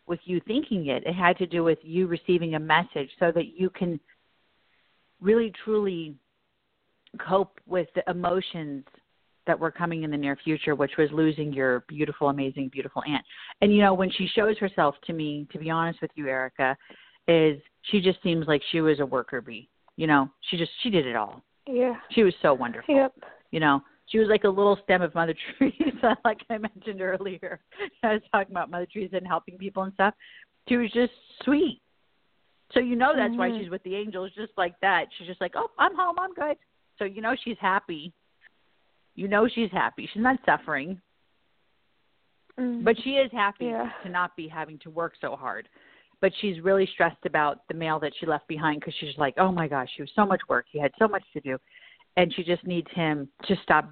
with 0.08 0.20
you 0.26 0.42
thinking 0.48 0.88
it 0.88 1.04
it 1.06 1.14
had 1.14 1.38
to 1.38 1.46
do 1.46 1.64
with 1.64 1.80
you 1.82 2.08
receiving 2.08 2.56
a 2.56 2.60
message 2.60 3.10
so 3.20 3.32
that 3.32 3.58
you 3.58 3.70
can 3.70 4.00
really 5.22 5.54
truly 5.64 6.16
cope 7.20 7.60
with 7.68 7.88
the 7.96 8.04
emotions 8.10 8.84
that 9.48 9.60
were 9.60 9.72
coming 9.72 10.04
in 10.04 10.12
the 10.12 10.18
near 10.18 10.38
future, 10.44 10.76
which 10.76 10.94
was 10.98 11.10
losing 11.12 11.52
your 11.52 11.82
beautiful, 11.88 12.30
amazing, 12.30 12.70
beautiful 12.70 13.02
aunt. 13.08 13.24
And 13.62 13.74
you 13.74 13.82
know, 13.82 13.94
when 13.94 14.12
she 14.12 14.28
shows 14.28 14.58
herself 14.60 14.96
to 15.08 15.14
me, 15.14 15.48
to 15.52 15.58
be 15.58 15.70
honest 15.70 16.02
with 16.02 16.12
you, 16.16 16.28
Erica, 16.28 16.78
is 17.28 17.60
she 17.84 18.02
just 18.02 18.22
seems 18.22 18.48
like 18.48 18.62
she 18.72 18.82
was 18.82 19.00
a 19.00 19.06
worker 19.06 19.42
bee. 19.42 19.70
You 19.98 20.08
know, 20.08 20.30
she 20.50 20.58
just 20.58 20.72
she 20.84 20.90
did 20.90 21.06
it 21.06 21.16
all. 21.16 21.42
Yeah. 21.68 21.96
She 22.12 22.24
was 22.24 22.34
so 22.42 22.54
wonderful. 22.54 22.96
Yep. 22.96 23.14
You 23.52 23.60
know, 23.60 23.82
she 24.12 24.20
was 24.20 24.28
like 24.28 24.44
a 24.44 24.50
little 24.50 24.78
stem 24.84 25.02
of 25.02 25.16
Mother 25.16 25.34
Teresa, 25.58 26.18
like 26.26 26.40
I 26.50 26.58
mentioned 26.58 27.02
earlier. 27.02 27.60
I 28.04 28.14
was 28.14 28.22
talking 28.32 28.52
about 28.52 28.70
Mother 28.70 28.88
Teresa 28.92 29.18
and 29.18 29.28
helping 29.28 29.58
people 29.58 29.84
and 29.84 29.94
stuff. 29.94 30.14
She 30.68 30.78
was 30.78 30.92
just 30.92 31.14
sweet. 31.44 31.82
So 32.74 32.80
you 32.80 32.96
know 32.96 33.14
that's 33.16 33.32
mm-hmm. 33.32 33.54
why 33.54 33.60
she's 33.60 33.70
with 33.70 33.84
the 33.84 33.96
angels, 33.96 34.32
just 34.36 34.54
like 34.58 34.76
that. 34.82 35.06
She's 35.18 35.28
just 35.28 35.42
like, 35.42 35.54
oh, 35.56 35.70
I'm 35.78 35.96
home, 35.96 36.16
I'm 36.20 36.34
good. 36.34 36.58
So 37.00 37.06
you 37.06 37.22
know 37.22 37.36
she's 37.44 37.58
happy 37.60 38.14
you 39.16 39.28
know 39.28 39.48
she's 39.48 39.72
happy. 39.72 40.10
She's 40.12 40.22
not 40.22 40.40
suffering. 40.46 41.00
Mm. 42.60 42.84
But 42.84 42.96
she 43.04 43.12
is 43.12 43.32
happy 43.32 43.66
yeah. 43.66 43.90
to 44.04 44.10
not 44.10 44.36
be 44.36 44.48
having 44.48 44.80
to 44.80 44.90
work 44.90 45.14
so 45.20 45.36
hard. 45.36 45.68
But 46.22 46.32
she's 46.40 46.62
really 46.62 46.88
stressed 46.94 47.26
about 47.26 47.60
the 47.68 47.74
male 47.74 48.00
that 48.00 48.14
she 48.20 48.26
left 48.26 48.48
behind 48.48 48.80
because 48.80 48.94
she's 49.00 49.18
like, 49.18 49.34
oh 49.38 49.52
my 49.52 49.68
gosh, 49.68 49.90
she 49.96 50.04
was 50.04 50.12
so 50.16 50.26
much 50.26 50.42
work. 50.48 50.66
He 50.72 50.80
had 50.80 50.92
so 51.00 51.08
much 51.08 51.24
to 51.34 51.42
do. 51.42 51.58
And 52.18 52.34
she 52.34 52.44
just 52.44 52.66
needs 52.66 52.88
him 52.94 53.30
to 53.46 53.56
stop. 53.64 53.90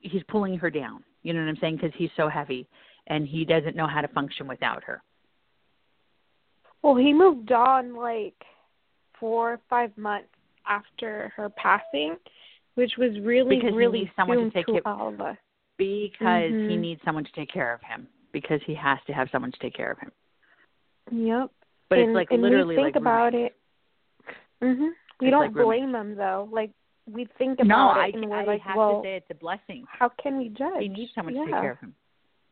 He's 0.00 0.22
pulling 0.28 0.56
her 0.58 0.70
down. 0.70 1.02
You 1.22 1.32
know 1.32 1.40
what 1.40 1.48
I'm 1.48 1.56
saying? 1.60 1.76
Because 1.76 1.92
he's 1.96 2.10
so 2.16 2.28
heavy 2.28 2.68
and 3.08 3.26
he 3.26 3.44
doesn't 3.44 3.74
know 3.74 3.86
how 3.86 4.00
to 4.00 4.08
function 4.08 4.46
without 4.46 4.84
her. 4.84 5.02
Well, 6.82 6.94
he 6.94 7.12
moved 7.12 7.50
on 7.50 7.96
like 7.96 8.34
four 9.18 9.54
or 9.54 9.60
five 9.68 9.96
months 9.96 10.28
after 10.66 11.32
her 11.36 11.48
passing 11.50 12.16
which 12.78 12.92
was 12.96 13.10
really 13.22 13.56
because 13.56 13.74
really 13.74 13.98
he 13.98 14.04
needs 14.04 14.14
someone 14.14 14.38
to 14.38 14.50
take 14.50 14.66
care 14.66 14.86
of 14.86 15.20
us. 15.20 15.36
because 15.78 16.52
mm-hmm. 16.52 16.70
he 16.70 16.76
needs 16.76 17.00
someone 17.04 17.24
to 17.24 17.32
take 17.32 17.50
care 17.52 17.74
of 17.74 17.80
him 17.82 18.06
because 18.32 18.60
he 18.66 18.74
has 18.74 18.98
to 19.08 19.12
have 19.12 19.26
someone 19.32 19.50
to 19.50 19.58
take 19.58 19.74
care 19.74 19.90
of 19.90 19.98
him. 19.98 20.12
Yep. 21.10 21.50
But 21.88 21.98
and, 21.98 22.10
it's 22.10 22.14
like 22.14 22.28
and 22.30 22.40
literally 22.40 22.76
we 22.76 22.82
think 22.82 22.94
like 22.94 23.02
about 23.02 23.34
it. 23.34 23.56
Mhm. 24.62 24.90
We 25.20 25.26
It's 25.26 25.32
don't 25.32 25.52
like 25.52 25.54
blame 25.54 25.90
them 25.90 26.14
though. 26.14 26.48
Like 26.52 26.70
we 27.12 27.26
think 27.38 27.60
about 27.60 27.66
No, 27.66 28.00
it 28.00 28.04
I, 28.04 28.10
and 28.14 28.30
we're 28.30 28.36
I 28.36 28.44
like, 28.44 28.60
have 28.62 28.76
well, 28.76 29.02
to 29.02 29.06
say 29.06 29.16
it's 29.16 29.26
a 29.30 29.34
blessing. 29.34 29.84
how 29.88 30.10
can 30.22 30.38
we 30.38 30.48
judge? 30.50 30.80
He 30.80 30.88
needs 30.88 31.12
someone 31.14 31.34
yeah. 31.34 31.44
to 31.44 31.50
take 31.52 31.60
care 31.60 31.72
of 31.72 31.78
him. 31.78 31.94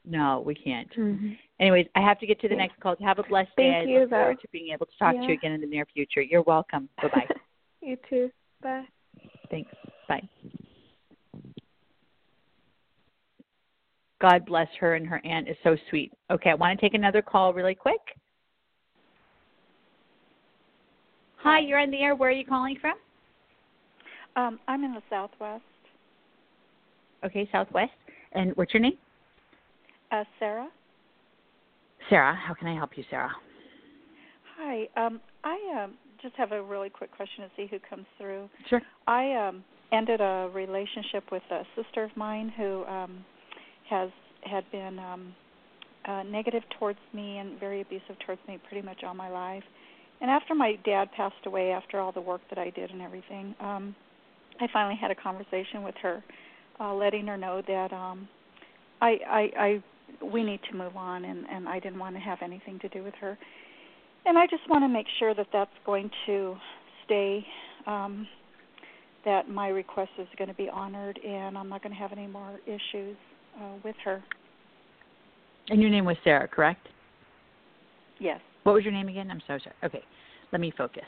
No, 0.04 0.42
we 0.44 0.54
can't. 0.54 0.92
hmm 0.94 1.32
Anyways, 1.58 1.86
I 1.96 2.00
have 2.00 2.18
to 2.20 2.26
get 2.26 2.40
to 2.40 2.48
the 2.48 2.54
Yeah. 2.54 2.62
next 2.62 2.80
call. 2.80 2.94
Have 3.00 3.18
a 3.18 3.24
blessed 3.24 3.50
Thank 3.56 3.86
day. 3.86 3.90
I 3.90 3.92
you, 3.94 4.00
look 4.00 4.10
forward 4.10 4.40
to 4.40 4.48
being 4.52 4.72
able 4.72 4.86
to 4.86 4.92
talk 4.98 5.14
to 5.16 5.26
you 5.26 5.32
again 5.34 5.52
in 5.52 5.60
the 5.60 5.66
near 5.66 5.84
future. 5.92 6.22
You're 6.22 6.42
welcome. 6.42 6.88
Bye 7.02 7.08
bye. 7.08 7.28
you 7.80 7.96
too. 8.08 8.30
Bye. 8.62 8.84
Thanks. 9.50 9.70
Bye. 10.08 10.28
God 14.20 14.46
bless 14.46 14.68
her 14.80 14.94
and 14.94 15.06
her 15.06 15.20
aunt 15.24 15.48
is 15.48 15.56
so 15.62 15.76
sweet. 15.90 16.12
Okay, 16.30 16.50
I 16.50 16.54
want 16.54 16.78
to 16.78 16.84
take 16.86 16.94
another 16.94 17.20
call 17.20 17.52
really 17.52 17.74
quick. 17.74 18.00
Hi, 21.38 21.58
you're 21.60 21.78
on 21.78 21.90
the 21.90 21.98
air. 22.00 22.14
Where 22.14 22.30
are 22.30 22.32
you 22.32 22.46
calling 22.46 22.76
from? 22.80 22.94
Um, 24.36 24.60
I'm 24.68 24.84
in 24.84 24.92
the 24.92 25.02
Southwest. 25.08 25.62
Okay, 27.24 27.48
Southwest. 27.50 27.92
And 28.32 28.54
what's 28.56 28.72
your 28.74 28.82
name? 28.82 28.98
Uh, 30.12 30.24
Sarah. 30.38 30.68
Sarah. 32.10 32.34
How 32.34 32.54
can 32.54 32.68
I 32.68 32.74
help 32.74 32.90
you, 32.96 33.04
Sarah? 33.10 33.32
Hi. 34.58 34.88
Um, 34.96 35.20
I 35.42 35.82
um, 35.82 35.94
just 36.22 36.34
have 36.36 36.52
a 36.52 36.62
really 36.62 36.90
quick 36.90 37.14
question 37.14 37.44
to 37.44 37.50
see 37.56 37.66
who 37.70 37.78
comes 37.88 38.06
through. 38.18 38.48
Sure. 38.68 38.82
I 39.06 39.32
um, 39.48 39.64
ended 39.92 40.20
a 40.20 40.50
relationship 40.54 41.24
with 41.32 41.42
a 41.50 41.62
sister 41.74 42.04
of 42.04 42.10
mine 42.16 42.52
who 42.56 42.84
um, 42.84 43.24
has 43.88 44.10
had 44.42 44.64
been 44.70 44.98
um, 44.98 45.34
uh, 46.06 46.22
negative 46.22 46.62
towards 46.78 46.98
me 47.12 47.38
and 47.38 47.58
very 47.58 47.80
abusive 47.80 48.16
towards 48.24 48.40
me 48.46 48.58
pretty 48.68 48.84
much 48.84 48.98
all 49.04 49.14
my 49.14 49.28
life. 49.28 49.64
And 50.20 50.30
after 50.30 50.54
my 50.54 50.74
dad 50.84 51.10
passed 51.16 51.34
away, 51.46 51.72
after 51.72 52.00
all 52.00 52.12
the 52.12 52.20
work 52.20 52.40
that 52.48 52.58
I 52.58 52.70
did 52.70 52.90
and 52.90 53.02
everything, 53.02 53.54
um, 53.60 53.94
I 54.60 54.66
finally 54.72 54.96
had 55.00 55.10
a 55.10 55.14
conversation 55.14 55.82
with 55.82 55.94
her, 56.02 56.22
uh, 56.80 56.94
letting 56.94 57.26
her 57.26 57.36
know 57.36 57.62
that 57.66 57.92
um, 57.92 58.28
I, 59.00 59.18
I, 59.28 59.50
I, 59.58 60.24
we 60.24 60.42
need 60.42 60.60
to 60.70 60.76
move 60.76 60.96
on, 60.96 61.24
and, 61.24 61.44
and 61.50 61.68
I 61.68 61.78
didn't 61.78 61.98
want 61.98 62.16
to 62.16 62.20
have 62.20 62.38
anything 62.42 62.78
to 62.80 62.88
do 62.88 63.02
with 63.02 63.14
her. 63.20 63.36
And 64.24 64.38
I 64.38 64.46
just 64.46 64.68
want 64.68 64.82
to 64.82 64.88
make 64.88 65.06
sure 65.18 65.34
that 65.34 65.46
that's 65.52 65.70
going 65.84 66.10
to 66.26 66.56
stay, 67.04 67.44
um, 67.86 68.26
that 69.24 69.48
my 69.48 69.68
request 69.68 70.10
is 70.18 70.28
going 70.38 70.48
to 70.48 70.54
be 70.54 70.68
honored, 70.68 71.18
and 71.24 71.56
I'm 71.56 71.68
not 71.68 71.82
going 71.82 71.94
to 71.94 71.98
have 71.98 72.12
any 72.12 72.26
more 72.26 72.58
issues 72.66 73.16
uh, 73.60 73.74
with 73.84 73.96
her. 74.04 74.22
And 75.68 75.80
your 75.80 75.90
name 75.90 76.04
was 76.04 76.16
Sarah, 76.24 76.48
correct? 76.48 76.88
Yes. 78.18 78.40
What 78.62 78.74
was 78.74 78.84
your 78.84 78.92
name 78.92 79.08
again? 79.08 79.30
I'm 79.30 79.42
so 79.46 79.58
sorry. 79.62 79.76
Okay, 79.84 80.02
let 80.52 80.60
me 80.60 80.72
focus. 80.76 81.04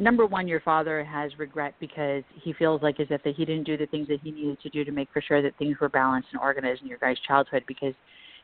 Number 0.00 0.26
one, 0.26 0.48
your 0.48 0.60
father 0.60 1.04
has 1.04 1.30
regret 1.38 1.74
because 1.78 2.24
he 2.42 2.52
feels 2.54 2.82
like 2.82 2.98
as 2.98 3.06
if 3.10 3.22
that 3.22 3.36
he 3.36 3.44
didn't 3.44 3.64
do 3.64 3.76
the 3.76 3.86
things 3.86 4.08
that 4.08 4.20
he 4.22 4.30
needed 4.30 4.60
to 4.62 4.70
do 4.70 4.84
to 4.84 4.90
make 4.90 5.08
for 5.12 5.20
sure 5.20 5.42
that 5.42 5.56
things 5.58 5.76
were 5.80 5.88
balanced 5.88 6.28
and 6.32 6.40
organized 6.40 6.82
in 6.82 6.88
your 6.88 6.98
guys' 6.98 7.18
childhood 7.28 7.62
because 7.68 7.94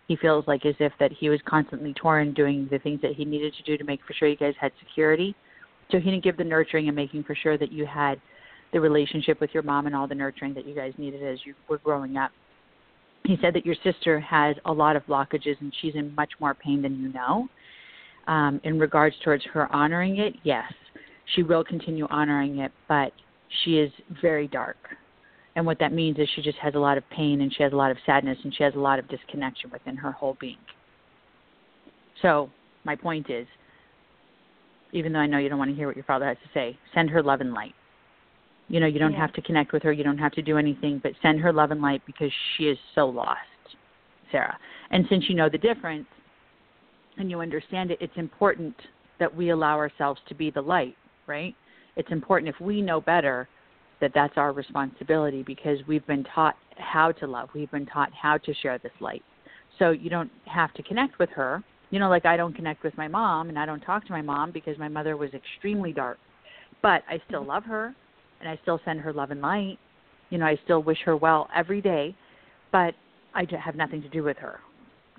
he 0.07 0.17
feels 0.17 0.47
like 0.47 0.65
as 0.67 0.75
if 0.79 0.93
that 1.01 1.11
he 1.13 1.29
was 1.29 1.41
constantly 1.47 1.95
torn 1.95 2.35
doing 2.35 2.69
the 2.71 2.79
things 2.79 3.01
that 3.01 3.15
he 3.15 3.25
needed 3.25 3.55
to 3.55 3.63
do 3.65 3.77
to 3.77 3.85
make 3.85 4.01
for 4.07 4.13
sure 4.13 4.29
you 4.29 4.37
guys 4.37 4.55
had 4.61 4.71
security. 4.87 5.35
So 5.91 5.99
he 5.99 6.11
didn't 6.11 6.23
give 6.23 6.37
the 6.37 6.45
nurturing 6.45 6.89
and 6.89 6.95
making 6.95 7.25
for 7.25 7.35
sure 7.35 7.59
that 7.59 7.73
you 7.73 7.87
had 7.87 8.21
the 8.73 8.81
relationship 8.81 9.41
with 9.41 9.51
your 9.55 9.63
mom 9.63 9.87
and 9.87 9.97
all 9.97 10.07
the 10.07 10.15
nurturing 10.15 10.53
that 10.55 10.67
you 10.67 10.75
guys 10.75 10.93
needed 10.99 11.23
as 11.23 11.39
you 11.45 11.55
were 11.69 11.79
growing 11.79 12.17
up 12.17 12.31
he 13.27 13.37
said 13.41 13.55
that 13.55 13.67
your 13.67 13.75
sister 13.83 14.21
has 14.21 14.57
a 14.65 14.73
lot 14.73 14.97
of 14.97 15.05
blockages 15.07 15.61
and 15.61 15.73
she's 15.81 15.95
in 15.95 16.15
much 16.15 16.31
more 16.41 16.55
pain 16.55 16.83
than 16.83 16.99
you 17.01 17.13
know. 17.13 17.49
Um, 18.29 18.61
in 18.65 18.79
regards 18.79 19.15
towards 19.25 19.45
her 19.53 19.73
honoring 19.73 20.19
it, 20.19 20.35
yes, 20.43 20.73
she 21.35 21.43
will 21.43 21.65
continue 21.65 22.07
honoring 22.11 22.59
it, 22.59 22.73
but 22.89 23.13
she 23.65 23.79
is 23.79 23.91
very 24.23 24.49
dark. 24.49 24.77
And 25.57 25.65
what 25.65 25.79
that 25.79 25.93
means 25.93 26.19
is 26.19 26.29
she 26.37 26.43
just 26.43 26.59
has 26.59 26.75
a 26.75 26.79
lot 26.79 26.99
of 26.99 27.09
pain 27.11 27.41
and 27.41 27.53
she 27.53 27.63
has 27.63 27.73
a 27.73 27.77
lot 27.77 27.91
of 27.91 27.97
sadness 28.05 28.39
and 28.45 28.55
she 28.55 28.63
has 28.63 28.75
a 28.75 28.79
lot 28.79 28.99
of 28.99 29.09
disconnection 29.09 29.71
within 29.71 29.97
her 29.97 30.13
whole 30.13 30.37
being. 30.39 30.59
So, 32.23 32.51
my 32.85 32.95
point 32.95 33.31
is, 33.31 33.47
even 34.93 35.13
though 35.13 35.19
I 35.19 35.27
know 35.27 35.39
you 35.39 35.49
don't 35.49 35.59
want 35.59 35.71
to 35.71 35.75
hear 35.75 35.87
what 35.87 35.97
your 35.97 36.05
father 36.05 36.27
has 36.27 36.37
to 36.43 36.51
say, 36.55 36.79
send 36.95 37.11
her 37.11 37.23
love 37.23 37.41
and 37.41 37.53
light. 37.53 37.75
You 38.69 38.81
know, 38.81 38.87
you 38.87 38.99
don't 38.99 39.13
Yeah. 39.13 39.19
have 39.19 39.33
to 39.35 39.43
connect 39.43 39.73
with 39.73 39.83
her, 39.83 39.93
you 39.93 40.05
don't 40.05 40.19
have 40.19 40.33
to 40.33 40.43
do 40.43 40.59
anything, 40.59 40.99
but 40.99 41.13
send 41.23 41.41
her 41.41 41.53
love 41.53 41.71
and 41.71 41.81
light 41.81 42.05
because 42.07 42.33
she 42.57 42.69
is 42.69 42.79
so 42.95 43.09
lost, 43.09 43.41
Sarah. 44.31 44.59
And 44.91 45.07
since 45.09 45.29
you 45.29 45.35
know 45.35 45.49
the 45.49 45.59
difference 45.59 46.09
and 47.19 47.31
you 47.31 47.41
understand 47.41 47.91
it, 47.91 47.99
it's 48.01 48.17
important 48.17 48.75
that 49.19 49.35
we 49.35 49.51
allow 49.51 49.77
ourselves 49.77 50.21
to 50.29 50.35
be 50.35 50.51
the 50.51 50.61
light, 50.61 50.97
right? 51.27 51.55
It's 51.97 52.11
important 52.11 52.55
if 52.55 52.61
we 52.61 52.83
know 52.83 53.01
better 53.01 53.49
that 54.01 54.13
that's 54.15 54.35
our 54.37 54.53
responsibility 54.53 55.43
because 55.43 55.79
we've 55.89 56.07
been 56.07 56.25
taught 56.35 56.57
how 56.77 57.13
to 57.13 57.27
love, 57.27 57.49
we've 57.55 57.71
been 57.71 57.87
taught 57.87 58.13
how 58.13 58.37
to 58.39 58.55
share 58.55 58.79
this 58.79 58.93
light. 59.01 59.23
So 59.79 59.91
you 59.91 60.11
don't 60.11 60.31
have 60.45 60.73
to 60.75 60.83
connect 60.83 61.19
with 61.19 61.31
her. 61.31 61.63
You 61.91 61.99
know, 61.99 62.09
like 62.09 62.27
I 62.27 62.37
don't 62.37 62.55
connect 62.55 62.83
with 62.83 62.97
my 62.97 63.09
mom 63.09 63.49
and 63.49 63.59
I 63.59 63.65
don't 63.65 63.81
talk 63.81 64.05
to 64.07 64.13
my 64.13 64.23
mom 64.23 64.51
because 64.51 64.77
my 64.79 64.89
mother 64.89 65.17
was 65.17 65.31
extremely 65.33 65.93
dark. 65.93 66.19
But 66.83 67.03
I 67.09 67.21
still 67.29 67.45
love 67.45 67.65
her 67.65 67.95
and 68.41 68.49
I 68.49 68.59
still 68.63 68.81
send 68.85 69.01
her 69.01 69.13
love 69.13 69.31
and 69.31 69.41
light. 69.41 69.79
You 70.31 70.39
know, 70.39 70.47
I 70.47 70.59
still 70.65 70.83
wish 70.83 70.99
her 71.05 71.17
well 71.17 71.49
every 71.55 71.81
day, 71.81 72.15
but 72.73 72.95
I 73.35 73.47
have 73.63 73.77
nothing 73.77 74.03
to 74.03 74.09
do 74.09 74.23
with 74.23 74.37
her. 74.39 74.59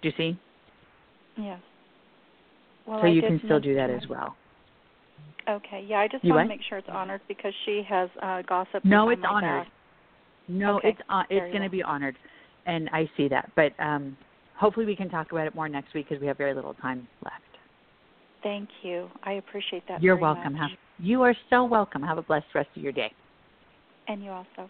Do 0.02 0.10
you 0.10 0.14
see? 0.18 0.40
Yes. 1.38 1.60
Well, 2.86 3.02
so 3.02 3.08
I 3.08 3.10
you 3.10 3.22
can 3.22 3.42
still 3.46 3.60
do 3.60 3.76
that 3.76 3.90
as 3.90 4.08
well. 4.10 4.36
Okay. 5.50 5.86
Yeah, 5.88 6.00
I 6.00 6.08
just 6.08 6.24
You 6.24 6.34
want 6.34 6.46
to 6.46 6.56
make 6.56 6.62
sure 6.68 6.78
it's 6.78 6.90
honored 6.92 7.22
because 7.28 7.54
she 7.66 7.82
has 7.88 8.10
uh, 8.22 8.42
gossiped. 8.44 8.86
No, 8.86 9.10
it's 9.10 9.22
honored. 9.28 9.68
No, 10.50 10.78
Okay, 10.78 10.90
it's 10.90 11.00
uh, 11.10 11.24
it's 11.30 11.52
going 11.52 11.64
to 11.64 11.70
be 11.70 11.84
honored, 11.84 12.16
and 12.66 12.90
I 12.94 13.10
see 13.18 13.28
that. 13.28 13.52
But 13.56 13.74
um, 13.80 14.16
hopefully, 14.56 14.86
we 14.86 14.96
can 14.96 15.10
talk 15.10 15.32
about 15.32 15.48
it 15.48 15.56
more 15.56 15.68
next 15.68 15.94
week 15.94 16.08
because 16.08 16.22
we 16.22 16.28
have 16.28 16.38
very 16.38 16.54
little 16.54 16.74
time 16.76 17.08
left. 17.24 17.42
Thank 18.44 18.70
you. 18.82 19.10
I 19.24 19.34
appreciate 19.34 19.84
that. 19.90 20.02
You're 20.02 20.18
welcome. 20.18 20.54
Have, 20.56 20.70
you 21.00 21.22
are 21.24 21.36
so 21.50 21.66
welcome. 21.66 22.02
Have 22.02 22.18
a 22.18 22.22
blessed 22.22 22.46
rest 22.56 22.70
of 22.76 22.82
your 22.82 22.94
day. 22.94 23.12
And 24.08 24.24
you 24.24 24.32
also. 24.32 24.70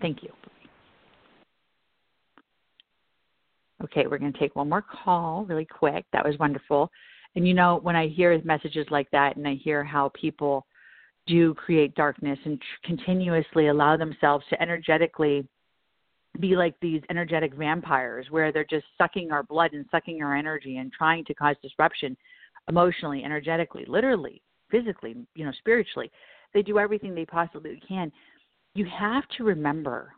Thank 0.00 0.22
you. 0.22 0.30
Okay, 3.82 4.06
we're 4.06 4.18
going 4.18 4.32
to 4.32 4.38
take 4.38 4.54
one 4.54 4.68
more 4.68 4.82
call 4.82 5.44
really 5.46 5.64
quick. 5.64 6.04
That 6.12 6.24
was 6.24 6.38
wonderful. 6.38 6.90
And 7.34 7.46
you 7.46 7.54
know, 7.54 7.80
when 7.82 7.96
I 7.96 8.08
hear 8.08 8.40
messages 8.44 8.86
like 8.90 9.10
that 9.10 9.36
and 9.36 9.46
I 9.46 9.54
hear 9.54 9.82
how 9.82 10.10
people 10.10 10.66
do 11.26 11.54
create 11.54 11.94
darkness 11.94 12.38
and 12.44 12.60
tr- 12.60 12.86
continuously 12.86 13.68
allow 13.68 13.96
themselves 13.96 14.44
to 14.50 14.60
energetically 14.60 15.46
be 16.40 16.56
like 16.56 16.74
these 16.80 17.02
energetic 17.10 17.54
vampires 17.54 18.26
where 18.30 18.52
they're 18.52 18.64
just 18.64 18.86
sucking 18.96 19.30
our 19.30 19.42
blood 19.42 19.72
and 19.72 19.84
sucking 19.90 20.22
our 20.22 20.34
energy 20.34 20.78
and 20.78 20.92
trying 20.92 21.24
to 21.26 21.34
cause 21.34 21.56
disruption 21.62 22.16
emotionally, 22.68 23.22
energetically, 23.22 23.84
literally, 23.86 24.42
physically, 24.70 25.14
you 25.34 25.44
know, 25.44 25.52
spiritually. 25.58 26.10
They 26.54 26.62
do 26.62 26.78
everything 26.78 27.14
they 27.14 27.26
possibly 27.26 27.80
can. 27.86 28.10
You 28.74 28.86
have 28.86 29.24
to 29.36 29.44
remember, 29.44 30.14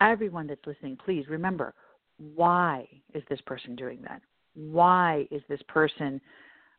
everyone 0.00 0.46
that's 0.46 0.66
listening, 0.66 0.98
please 1.02 1.26
remember 1.28 1.74
why 2.18 2.86
is 3.14 3.22
this 3.28 3.40
person 3.46 3.74
doing 3.74 4.00
that? 4.02 4.20
Why 4.54 5.26
is 5.30 5.42
this 5.48 5.62
person 5.68 6.20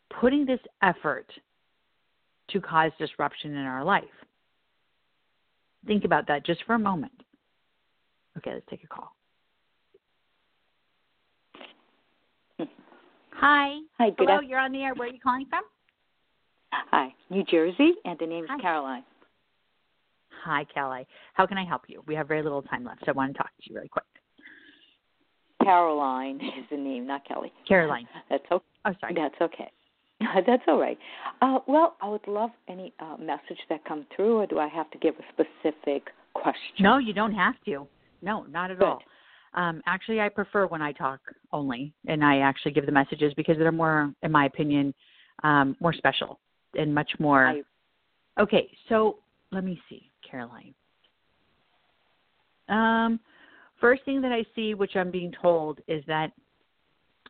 putting 0.09 0.45
this 0.45 0.59
effort 0.81 1.27
to 2.49 2.61
cause 2.61 2.91
disruption 2.99 3.55
in 3.55 3.65
our 3.65 3.83
life? 3.83 4.03
Think 5.87 6.03
about 6.05 6.27
that 6.27 6.45
just 6.45 6.63
for 6.65 6.73
a 6.73 6.79
moment. 6.79 7.11
Okay, 8.37 8.53
let's 8.53 8.65
take 8.69 8.83
a 8.83 8.87
call. 8.87 9.15
Hi. 13.31 13.79
Hi, 13.97 14.09
good 14.09 14.27
Hello, 14.27 14.39
af- 14.39 14.45
you're 14.47 14.59
on 14.59 14.71
the 14.71 14.81
air. 14.81 14.93
Where 14.95 15.07
are 15.07 15.11
you 15.11 15.19
calling 15.19 15.45
from? 15.49 15.63
Hi, 16.71 17.13
New 17.29 17.43
Jersey, 17.43 17.93
and 18.03 18.17
the 18.19 18.25
name 18.25 18.43
is 18.43 18.49
Hi. 18.49 18.59
Caroline. 18.59 19.03
Hi, 20.43 20.65
Kelly. 20.73 21.07
How 21.33 21.45
can 21.45 21.57
I 21.57 21.65
help 21.65 21.83
you? 21.87 22.03
We 22.05 22.15
have 22.15 22.27
very 22.27 22.43
little 22.43 22.61
time 22.61 22.83
left, 22.83 22.99
so 23.05 23.11
I 23.11 23.11
want 23.13 23.33
to 23.33 23.37
talk 23.37 23.47
to 23.47 23.69
you 23.69 23.75
really 23.75 23.87
quick. 23.87 24.05
Caroline 25.63 26.35
is 26.35 26.65
the 26.69 26.77
name, 26.77 27.07
not 27.07 27.25
Kelly. 27.27 27.51
Caroline. 27.67 28.07
That's 28.29 28.43
okay. 28.51 28.65
Oh, 28.85 28.91
sorry. 28.99 29.15
That's 29.15 29.35
okay. 29.41 29.71
That's 30.47 30.63
all 30.67 30.79
right. 30.79 30.97
Uh, 31.41 31.59
well, 31.67 31.97
I 32.01 32.09
would 32.09 32.27
love 32.27 32.51
any 32.67 32.93
uh, 32.99 33.17
message 33.19 33.59
that 33.69 33.83
come 33.85 34.05
through, 34.15 34.37
or 34.37 34.47
do 34.47 34.59
I 34.59 34.67
have 34.67 34.89
to 34.91 34.97
give 34.97 35.15
a 35.15 35.23
specific 35.33 36.07
question? 36.33 36.61
No, 36.79 36.97
you 36.97 37.13
don't 37.13 37.33
have 37.33 37.55
to. 37.65 37.87
No, 38.21 38.43
not 38.43 38.71
at 38.71 38.79
Good. 38.79 38.85
all. 38.85 39.01
Um, 39.53 39.81
actually, 39.85 40.19
I 40.19 40.29
prefer 40.29 40.67
when 40.67 40.81
I 40.81 40.91
talk 40.91 41.19
only, 41.53 41.93
and 42.07 42.23
I 42.23 42.39
actually 42.39 42.73
give 42.73 42.85
the 42.85 42.91
messages 42.91 43.33
because 43.35 43.57
they're 43.57 43.71
more, 43.71 44.11
in 44.21 44.31
my 44.31 44.45
opinion, 44.45 44.93
um, 45.43 45.77
more 45.79 45.93
special 45.93 46.39
and 46.77 46.93
much 46.93 47.09
more. 47.19 47.47
I, 47.47 47.61
Okay, 48.37 48.69
so 48.89 49.19
let 49.53 49.63
me 49.63 49.79
see, 49.89 50.11
Caroline. 50.29 50.73
Um, 52.67 53.19
First 53.79 54.03
thing 54.05 54.21
that 54.21 54.31
I 54.31 54.45
see, 54.55 54.73
which 54.73 54.95
I'm 54.95 55.11
being 55.11 55.33
told, 55.41 55.79
is 55.87 56.03
that 56.07 56.31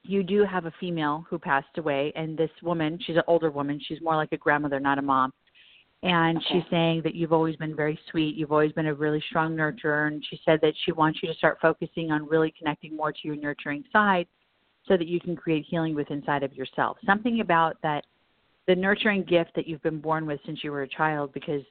you 0.08 0.24
do 0.24 0.44
have 0.44 0.66
a 0.66 0.74
female 0.80 1.26
who 1.30 1.38
passed 1.40 1.78
away, 1.78 2.12
and 2.16 2.38
this 2.38 2.50
woman, 2.62 3.00
she's 3.06 3.16
an 3.16 3.24
older 3.28 3.52
woman, 3.52 3.80
she's 3.88 4.02
more 4.02 4.16
like 4.16 4.32
a 4.32 4.38
grandmother, 4.38 4.80
not 4.80 4.98
a 4.98 5.02
mom. 5.02 5.32
And 6.04 6.38
Okay. 6.38 6.46
she's 6.52 6.64
saying 6.70 7.02
that 7.04 7.16
you've 7.16 7.34
always 7.34 7.56
been 7.56 7.76
very 7.76 8.00
sweet, 8.12 8.36
you've 8.36 8.52
always 8.52 8.72
been 8.74 8.88
a 8.88 8.94
really 8.94 9.22
strong 9.30 9.56
nurturer, 9.56 10.08
and 10.08 10.24
she 10.30 10.40
said 10.46 10.60
that 10.62 10.74
she 10.84 10.92
wants 10.92 11.20
you 11.24 11.30
to 11.30 11.36
start 11.36 11.58
focusing 11.62 12.12
on 12.12 12.28
really 12.28 12.54
connecting 12.58 12.96
more 12.96 13.12
to 13.12 13.20
your 13.24 13.36
nurturing 13.36 13.84
side 13.92 14.28
so 14.88 14.98
that 14.98 15.08
you 15.08 15.20
can 15.20 15.36
create 15.36 15.66
healing 15.68 15.96
with 15.96 16.12
inside 16.12 16.44
of 16.44 16.54
yourself. 16.54 16.98
Something 17.06 17.40
about 17.40 17.78
that 17.82 18.06
the 18.68 18.76
nurturing 18.76 19.24
gift 19.24 19.52
that 19.56 19.68
you've 19.68 19.82
been 19.84 20.00
born 20.02 20.26
with 20.26 20.40
since 20.46 20.64
you 20.64 20.72
were 20.72 20.84
a 20.84 20.88
child 20.88 21.32
because 21.34 21.62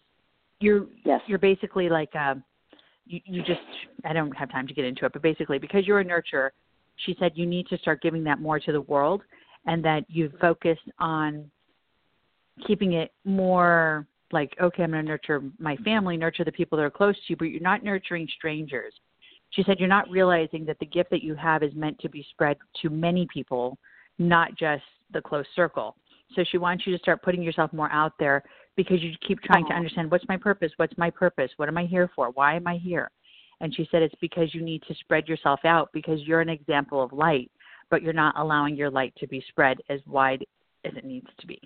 you're 0.60 0.86
Yes. 1.04 1.20
you're 1.26 1.38
basically 1.38 1.88
like 1.88 2.14
um 2.14 2.42
you, 3.06 3.20
you 3.24 3.42
just 3.42 3.60
I 4.04 4.12
don't 4.12 4.32
have 4.36 4.50
time 4.50 4.66
to 4.66 4.74
get 4.74 4.84
into 4.84 5.04
it, 5.04 5.12
but 5.12 5.22
basically 5.22 5.58
because 5.58 5.86
you're 5.86 6.00
a 6.00 6.04
nurturer, 6.04 6.50
she 6.96 7.16
said 7.18 7.32
you 7.34 7.46
need 7.46 7.66
to 7.68 7.78
start 7.78 8.02
giving 8.02 8.24
that 8.24 8.40
more 8.40 8.58
to 8.60 8.72
the 8.72 8.80
world 8.82 9.22
and 9.66 9.84
that 9.84 10.04
you 10.08 10.30
focus 10.40 10.78
on 10.98 11.50
keeping 12.66 12.92
it 12.92 13.12
more 13.24 14.06
like, 14.32 14.54
okay, 14.60 14.82
I'm 14.82 14.90
gonna 14.90 15.02
nurture 15.02 15.42
my 15.58 15.76
family, 15.78 16.16
nurture 16.16 16.44
the 16.44 16.52
people 16.52 16.76
that 16.78 16.84
are 16.84 16.90
close 16.90 17.14
to 17.14 17.22
you, 17.28 17.36
but 17.36 17.46
you're 17.46 17.60
not 17.60 17.82
nurturing 17.82 18.28
strangers. 18.36 18.92
She 19.50 19.62
said 19.62 19.78
you're 19.78 19.88
not 19.88 20.10
realizing 20.10 20.64
that 20.66 20.78
the 20.80 20.86
gift 20.86 21.10
that 21.10 21.22
you 21.22 21.34
have 21.34 21.62
is 21.62 21.74
meant 21.74 21.98
to 22.00 22.08
be 22.08 22.26
spread 22.30 22.56
to 22.82 22.90
many 22.90 23.26
people, 23.32 23.78
not 24.18 24.56
just 24.56 24.82
the 25.12 25.20
close 25.20 25.46
circle. 25.54 25.96
So 26.34 26.44
she 26.50 26.58
wants 26.58 26.86
you 26.86 26.92
to 26.92 26.98
start 26.98 27.22
putting 27.22 27.42
yourself 27.42 27.72
more 27.72 27.90
out 27.92 28.12
there 28.18 28.42
because 28.76 29.00
you 29.02 29.12
keep 29.26 29.40
trying 29.42 29.64
to 29.64 29.70
uh-huh. 29.70 29.78
understand 29.78 30.10
what's 30.10 30.26
my 30.28 30.36
purpose, 30.36 30.72
what's 30.76 30.96
my 30.98 31.10
purpose, 31.10 31.50
what 31.56 31.68
am 31.68 31.78
I 31.78 31.84
here 31.84 32.10
for, 32.14 32.30
why 32.30 32.56
am 32.56 32.66
I 32.66 32.76
here? 32.76 33.10
And 33.60 33.74
she 33.74 33.88
said 33.90 34.02
it's 34.02 34.14
because 34.20 34.54
you 34.54 34.62
need 34.62 34.82
to 34.88 34.94
spread 35.00 35.28
yourself 35.28 35.60
out 35.64 35.90
because 35.92 36.20
you're 36.22 36.40
an 36.40 36.48
example 36.48 37.02
of 37.02 37.12
light, 37.12 37.50
but 37.90 38.02
you're 38.02 38.12
not 38.12 38.38
allowing 38.38 38.76
your 38.76 38.90
light 38.90 39.14
to 39.18 39.26
be 39.26 39.44
spread 39.48 39.78
as 39.88 40.00
wide 40.06 40.44
as 40.84 40.92
it 40.96 41.04
needs 41.04 41.28
to 41.38 41.46
be. 41.46 41.60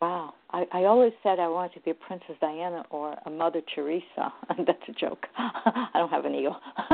Wow. 0.00 0.34
I, 0.50 0.66
I 0.72 0.84
always 0.84 1.12
said 1.22 1.38
I 1.38 1.48
wanted 1.48 1.74
to 1.74 1.80
be 1.80 1.90
a 1.90 1.94
Princess 1.94 2.36
Diana 2.40 2.84
or 2.90 3.16
a 3.26 3.30
Mother 3.30 3.62
Teresa. 3.74 4.32
that's 4.66 4.82
a 4.88 4.92
joke. 4.92 5.26
I 5.38 5.88
don't 5.94 6.10
have 6.10 6.24
an 6.24 6.34
ego. 6.34 6.56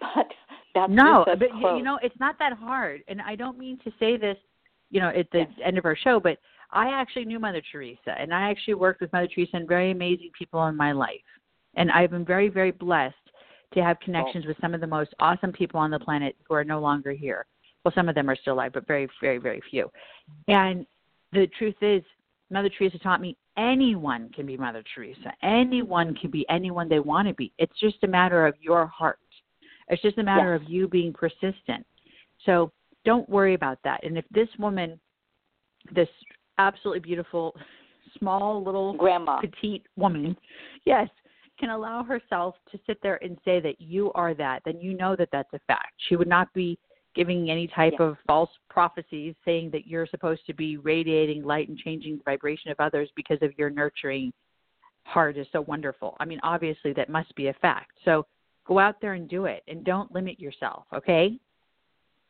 but 0.00 0.28
that's 0.74 0.92
no, 0.92 1.24
but 1.26 1.40
you, 1.40 1.48
close. 1.60 1.78
you 1.78 1.84
know 1.84 1.98
it's 2.02 2.18
not 2.18 2.38
that 2.38 2.52
hard, 2.54 3.02
and 3.08 3.20
I 3.20 3.34
don't 3.34 3.58
mean 3.58 3.78
to 3.84 3.92
say 3.98 4.16
this, 4.16 4.36
you 4.90 5.00
know, 5.00 5.08
at 5.08 5.30
the 5.32 5.44
end 5.64 5.76
of 5.76 5.84
our 5.84 5.96
show, 5.96 6.20
but 6.20 6.38
I 6.70 6.88
actually 6.88 7.26
knew 7.26 7.38
Mother 7.38 7.62
Teresa, 7.70 8.14
and 8.18 8.32
I 8.32 8.50
actually 8.50 8.74
worked 8.74 9.00
with 9.00 9.12
Mother 9.12 9.28
Teresa 9.34 9.56
and 9.56 9.68
very 9.68 9.90
amazing 9.90 10.30
people 10.38 10.64
in 10.66 10.76
my 10.76 10.92
life, 10.92 11.20
and 11.74 11.90
I've 11.90 12.10
been 12.10 12.24
very, 12.24 12.48
very 12.48 12.70
blessed 12.70 13.14
to 13.74 13.82
have 13.82 13.98
oh. 14.00 14.04
connections 14.04 14.46
with 14.46 14.56
some 14.60 14.74
of 14.74 14.80
the 14.80 14.86
most 14.86 15.14
awesome 15.20 15.52
people 15.52 15.80
on 15.80 15.90
the 15.90 15.98
planet 15.98 16.36
who 16.48 16.54
are 16.54 16.64
no 16.64 16.80
longer 16.80 17.12
here. 17.12 17.46
Well, 17.84 17.92
some 17.94 18.08
of 18.08 18.14
them 18.14 18.30
are 18.30 18.36
still 18.36 18.54
alive, 18.54 18.72
but 18.72 18.86
very, 18.86 19.08
very, 19.20 19.38
very 19.38 19.60
few. 19.70 19.90
And 20.48 20.86
the 21.32 21.48
truth 21.58 21.74
is, 21.80 22.02
Mother 22.50 22.70
Teresa 22.76 22.98
taught 22.98 23.20
me 23.20 23.36
anyone 23.56 24.30
can 24.34 24.46
be 24.46 24.56
Mother 24.56 24.84
Teresa. 24.94 25.32
Anyone 25.42 26.14
can 26.14 26.30
be 26.30 26.46
anyone 26.48 26.88
they 26.88 27.00
want 27.00 27.26
to 27.28 27.34
be. 27.34 27.52
It's 27.58 27.78
just 27.80 27.96
a 28.04 28.06
matter 28.06 28.46
of 28.46 28.54
your 28.60 28.86
heart. 28.86 29.18
It's 29.88 30.02
just 30.02 30.18
a 30.18 30.22
matter 30.22 30.52
Yes. 30.54 30.62
of 30.62 30.70
you 30.70 30.86
being 30.86 31.12
persistent. 31.12 31.86
So 32.44 32.72
don't 33.04 33.28
worry 33.28 33.54
about 33.54 33.78
that. 33.84 34.04
And 34.04 34.16
if 34.16 34.24
this 34.30 34.48
woman, 34.58 35.00
this 35.90 36.08
absolutely 36.58 37.00
beautiful, 37.00 37.56
small 38.18 38.62
little 38.62 38.94
Grandma. 38.94 39.40
petite 39.40 39.86
woman, 39.96 40.36
yes, 40.84 41.08
can 41.62 41.70
allow 41.70 42.02
herself 42.02 42.56
to 42.72 42.78
sit 42.88 42.98
there 43.04 43.22
and 43.22 43.38
say 43.44 43.60
that 43.60 43.80
you 43.80 44.10
are 44.14 44.34
that, 44.34 44.62
then 44.64 44.80
you 44.80 44.94
know 44.94 45.14
that 45.14 45.28
that's 45.30 45.52
a 45.52 45.60
fact. 45.68 45.92
She 46.08 46.16
would 46.16 46.26
not 46.26 46.52
be 46.52 46.76
giving 47.14 47.50
any 47.50 47.68
type 47.68 47.94
Yeah. 48.00 48.06
of 48.06 48.18
false 48.26 48.50
prophecies 48.68 49.36
saying 49.44 49.70
that 49.70 49.86
you're 49.86 50.06
supposed 50.06 50.44
to 50.46 50.54
be 50.54 50.76
radiating 50.78 51.44
light 51.44 51.68
and 51.68 51.78
changing 51.78 52.16
the 52.16 52.22
vibration 52.24 52.72
of 52.72 52.80
others 52.80 53.08
because 53.14 53.38
of 53.42 53.56
your 53.56 53.70
nurturing 53.70 54.32
heart 55.04 55.36
is 55.36 55.46
so 55.52 55.60
wonderful. 55.60 56.16
I 56.18 56.24
mean, 56.24 56.40
obviously 56.42 56.92
that 56.94 57.08
must 57.08 57.32
be 57.36 57.46
a 57.46 57.52
fact. 57.54 57.92
So 58.04 58.26
go 58.66 58.80
out 58.80 59.00
there 59.00 59.12
and 59.12 59.28
do 59.28 59.44
it 59.44 59.62
and 59.68 59.84
don't 59.84 60.10
limit 60.12 60.40
yourself, 60.40 60.86
okay? 60.92 61.38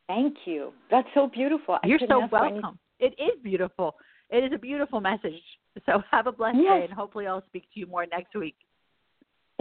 Thank 0.07 0.35
you. 0.45 0.73
That's 0.91 1.07
so 1.15 1.25
beautiful. 1.25 1.79
You're 1.85 1.97
so 1.99 2.27
for 2.29 2.45
any- 2.45 2.53
welcome. 2.59 2.77
It 2.99 3.15
is 3.17 3.41
beautiful. 3.41 3.95
It 4.29 4.43
is 4.43 4.51
a 4.53 4.59
beautiful 4.59 5.01
message. 5.01 5.41
So 5.87 6.03
have 6.11 6.27
a 6.27 6.31
blessed 6.31 6.57
Yes. 6.61 6.81
day 6.81 6.83
and 6.85 6.93
hopefully 6.93 7.25
I'll 7.25 7.45
speak 7.47 7.63
to 7.73 7.79
you 7.79 7.87
more 7.87 8.05
next 8.05 8.35
week. 8.35 8.55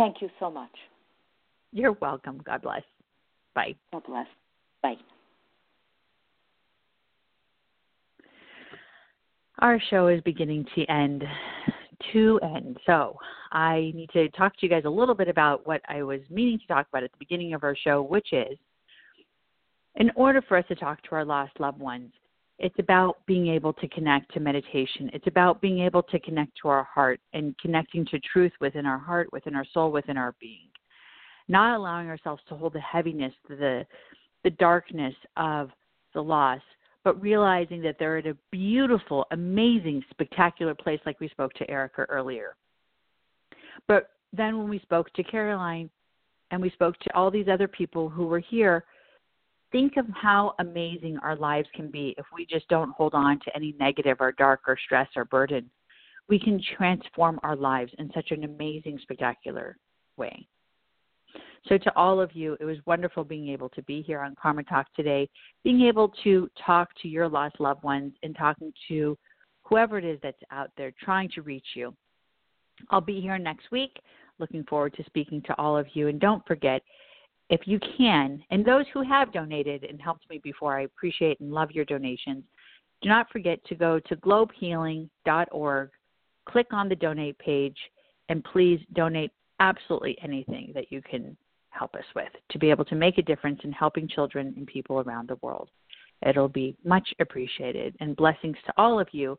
Thank 0.02 0.20
you 0.20 0.30
so 0.40 0.50
much. 0.50 0.72
You're 1.70 1.92
welcome. 2.00 2.40
God 2.44 2.62
bless. 2.62 2.82
Bye. 3.54 3.76
God 3.92 4.02
bless. 4.04 4.26
Bye. 4.82 4.96
Our 9.60 9.80
show 9.90 10.08
is 10.08 10.20
beginning 10.22 10.66
to 10.74 10.84
end. 10.86 11.22
To 12.12 12.40
end. 12.42 12.78
So 12.84 13.16
I 13.52 13.92
need 13.94 14.10
to 14.12 14.28
talk 14.30 14.58
to 14.58 14.66
you 14.66 14.68
guys 14.68 14.82
a 14.86 14.90
little 14.90 15.14
bit 15.14 15.28
about 15.28 15.64
what 15.68 15.80
I 15.88 16.02
was 16.02 16.18
meaning 16.28 16.58
to 16.58 16.66
talk 16.66 16.88
about 16.88 17.04
at 17.04 17.12
the 17.12 17.18
beginning 17.20 17.54
of 17.54 17.62
our 17.62 17.76
show, 17.76 18.02
which 18.02 18.32
is 18.32 18.58
in 19.94 20.10
order 20.16 20.42
for 20.42 20.56
us 20.56 20.64
to 20.66 20.74
talk 20.74 21.00
to 21.02 21.14
our 21.14 21.24
lost 21.24 21.52
loved 21.60 21.78
ones, 21.78 22.10
it's 22.58 22.78
about 22.78 23.24
being 23.26 23.48
able 23.48 23.72
to 23.74 23.88
connect 23.88 24.32
to 24.34 24.40
meditation. 24.40 25.10
It's 25.12 25.26
about 25.26 25.60
being 25.60 25.80
able 25.80 26.02
to 26.04 26.18
connect 26.20 26.52
to 26.62 26.68
our 26.68 26.84
heart 26.84 27.20
and 27.32 27.56
connecting 27.58 28.04
to 28.06 28.20
truth 28.20 28.52
within 28.60 28.86
our 28.86 28.98
heart, 28.98 29.32
within 29.32 29.56
our 29.56 29.66
soul, 29.72 29.90
within 29.90 30.16
our 30.16 30.34
being. 30.40 30.68
Not 31.48 31.76
allowing 31.76 32.08
ourselves 32.08 32.42
to 32.48 32.54
hold 32.54 32.74
the 32.74 32.80
heaviness, 32.80 33.32
the 33.48 33.84
the 34.44 34.50
darkness 34.50 35.14
of 35.36 35.70
the 36.14 36.22
loss, 36.22 36.60
but 37.04 37.20
realizing 37.20 37.82
that 37.82 37.96
they're 37.98 38.18
at 38.18 38.26
a 38.26 38.36
beautiful, 38.50 39.24
amazing, 39.30 40.04
spectacular 40.10 40.74
place 40.74 41.00
like 41.06 41.20
we 41.20 41.28
spoke 41.28 41.52
to 41.54 41.70
Erica 41.70 42.02
earlier. 42.08 42.56
But 43.88 44.10
then 44.32 44.58
when 44.58 44.68
we 44.68 44.80
spoke 44.80 45.12
to 45.14 45.22
Caroline 45.22 45.90
and 46.50 46.60
we 46.60 46.70
spoke 46.70 46.98
to 46.98 47.14
all 47.16 47.30
these 47.30 47.48
other 47.48 47.68
people 47.68 48.08
who 48.08 48.26
were 48.26 48.40
here, 48.40 48.84
think 49.72 49.96
of 49.96 50.06
how 50.14 50.54
amazing 50.58 51.18
our 51.22 51.34
lives 51.34 51.68
can 51.74 51.90
be 51.90 52.14
if 52.18 52.26
we 52.32 52.46
just 52.46 52.68
don't 52.68 52.92
hold 52.92 53.14
on 53.14 53.40
to 53.40 53.56
any 53.56 53.74
negative 53.80 54.18
or 54.20 54.32
dark 54.32 54.60
or 54.68 54.78
stress 54.84 55.08
or 55.16 55.24
burden. 55.24 55.68
We 56.28 56.38
can 56.38 56.62
transform 56.76 57.40
our 57.42 57.56
lives 57.56 57.92
in 57.98 58.10
such 58.14 58.30
an 58.30 58.44
amazing, 58.44 59.00
spectacular 59.02 59.76
way. 60.16 60.46
So, 61.68 61.78
to 61.78 61.96
all 61.96 62.20
of 62.20 62.34
you, 62.34 62.56
it 62.60 62.64
was 62.64 62.76
wonderful 62.86 63.24
being 63.24 63.48
able 63.48 63.68
to 63.70 63.82
be 63.82 64.02
here 64.02 64.20
on 64.20 64.34
Karma 64.40 64.64
Talk 64.64 64.92
today, 64.94 65.28
being 65.64 65.82
able 65.82 66.12
to 66.24 66.50
talk 66.64 66.88
to 67.02 67.08
your 67.08 67.28
lost 67.28 67.58
loved 67.60 67.82
ones 67.82 68.12
and 68.22 68.36
talking 68.36 68.72
to 68.88 69.16
whoever 69.62 69.96
it 69.96 70.04
is 70.04 70.18
that's 70.22 70.42
out 70.50 70.70
there 70.76 70.92
trying 71.00 71.30
to 71.30 71.42
reach 71.42 71.66
you. 71.74 71.94
I'll 72.90 73.00
be 73.00 73.20
here 73.20 73.38
next 73.38 73.70
week. 73.70 73.96
Looking 74.38 74.64
forward 74.64 74.94
to 74.94 75.04
speaking 75.04 75.40
to 75.42 75.54
all 75.58 75.76
of 75.76 75.86
you. 75.94 76.08
And 76.08 76.20
don't 76.20 76.44
forget, 76.46 76.82
if 77.52 77.60
you 77.66 77.78
can, 77.98 78.42
and 78.50 78.64
those 78.64 78.86
who 78.94 79.02
have 79.02 79.30
donated 79.30 79.84
and 79.84 80.00
helped 80.00 80.28
me 80.30 80.40
before, 80.42 80.78
I 80.78 80.84
appreciate 80.84 81.38
and 81.40 81.52
love 81.52 81.70
your 81.70 81.84
donations. 81.84 82.44
Do 83.02 83.10
not 83.10 83.30
forget 83.30 83.62
to 83.66 83.74
go 83.74 84.00
to 84.00 84.16
globehealing.org, 84.16 85.90
click 86.48 86.66
on 86.72 86.88
the 86.88 86.96
donate 86.96 87.38
page, 87.38 87.76
and 88.30 88.42
please 88.42 88.80
donate 88.94 89.32
absolutely 89.60 90.16
anything 90.22 90.72
that 90.74 90.90
you 90.90 91.02
can 91.02 91.36
help 91.68 91.94
us 91.94 92.06
with 92.16 92.32
to 92.50 92.58
be 92.58 92.70
able 92.70 92.86
to 92.86 92.94
make 92.94 93.18
a 93.18 93.22
difference 93.22 93.60
in 93.64 93.72
helping 93.72 94.08
children 94.08 94.54
and 94.56 94.66
people 94.66 95.00
around 95.00 95.28
the 95.28 95.38
world. 95.42 95.68
It'll 96.26 96.48
be 96.48 96.74
much 96.86 97.06
appreciated. 97.20 97.94
And 98.00 98.16
blessings 98.16 98.56
to 98.64 98.72
all 98.78 98.98
of 98.98 99.08
you 99.12 99.38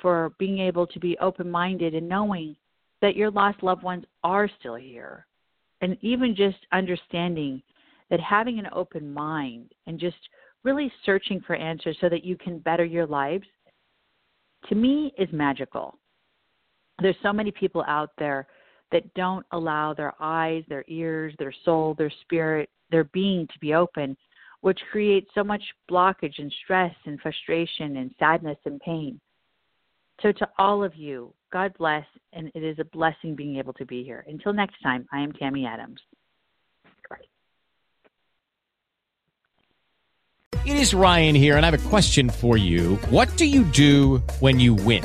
for 0.00 0.32
being 0.38 0.58
able 0.58 0.86
to 0.86 0.98
be 0.98 1.18
open 1.18 1.50
minded 1.50 1.94
and 1.94 2.08
knowing 2.08 2.56
that 3.02 3.14
your 3.14 3.30
lost 3.30 3.62
loved 3.62 3.82
ones 3.82 4.04
are 4.24 4.48
still 4.58 4.76
here. 4.76 5.26
And 5.82 5.98
even 6.00 6.34
just 6.34 6.58
understanding 6.72 7.60
that 8.08 8.20
having 8.20 8.58
an 8.58 8.68
open 8.72 9.12
mind 9.12 9.72
and 9.86 9.98
just 9.98 10.16
really 10.64 10.90
searching 11.04 11.40
for 11.46 11.56
answers 11.56 11.96
so 12.00 12.08
that 12.08 12.24
you 12.24 12.36
can 12.36 12.58
better 12.60 12.84
your 12.84 13.06
lives, 13.06 13.46
to 14.68 14.74
me, 14.76 15.12
is 15.18 15.28
magical. 15.32 15.98
There's 17.00 17.16
so 17.22 17.32
many 17.32 17.50
people 17.50 17.84
out 17.88 18.10
there 18.16 18.46
that 18.92 19.12
don't 19.14 19.44
allow 19.50 19.92
their 19.92 20.12
eyes, 20.20 20.62
their 20.68 20.84
ears, 20.86 21.34
their 21.38 21.54
soul, 21.64 21.94
their 21.94 22.12
spirit, 22.20 22.70
their 22.90 23.04
being 23.04 23.48
to 23.48 23.58
be 23.58 23.74
open, 23.74 24.16
which 24.60 24.78
creates 24.92 25.30
so 25.34 25.42
much 25.42 25.62
blockage 25.90 26.38
and 26.38 26.52
stress 26.62 26.94
and 27.06 27.20
frustration 27.20 27.96
and 27.96 28.14
sadness 28.18 28.58
and 28.66 28.78
pain. 28.80 29.20
So, 30.22 30.30
to 30.30 30.48
all 30.56 30.84
of 30.84 30.94
you, 30.94 31.34
God 31.52 31.74
bless, 31.76 32.04
and 32.32 32.50
it 32.54 32.62
is 32.62 32.78
a 32.78 32.84
blessing 32.84 33.34
being 33.34 33.56
able 33.56 33.72
to 33.74 33.84
be 33.84 34.04
here. 34.04 34.24
Until 34.28 34.52
next 34.52 34.80
time, 34.82 35.06
I 35.12 35.20
am 35.20 35.32
Tammy 35.32 35.66
Adams. 35.66 36.00
It 40.64 40.76
is 40.76 40.94
Ryan 40.94 41.34
here, 41.34 41.56
and 41.56 41.66
I 41.66 41.70
have 41.70 41.86
a 41.86 41.88
question 41.88 42.30
for 42.30 42.56
you. 42.56 42.94
What 43.10 43.36
do 43.36 43.46
you 43.46 43.64
do 43.64 44.18
when 44.38 44.60
you 44.60 44.74
win? 44.74 45.04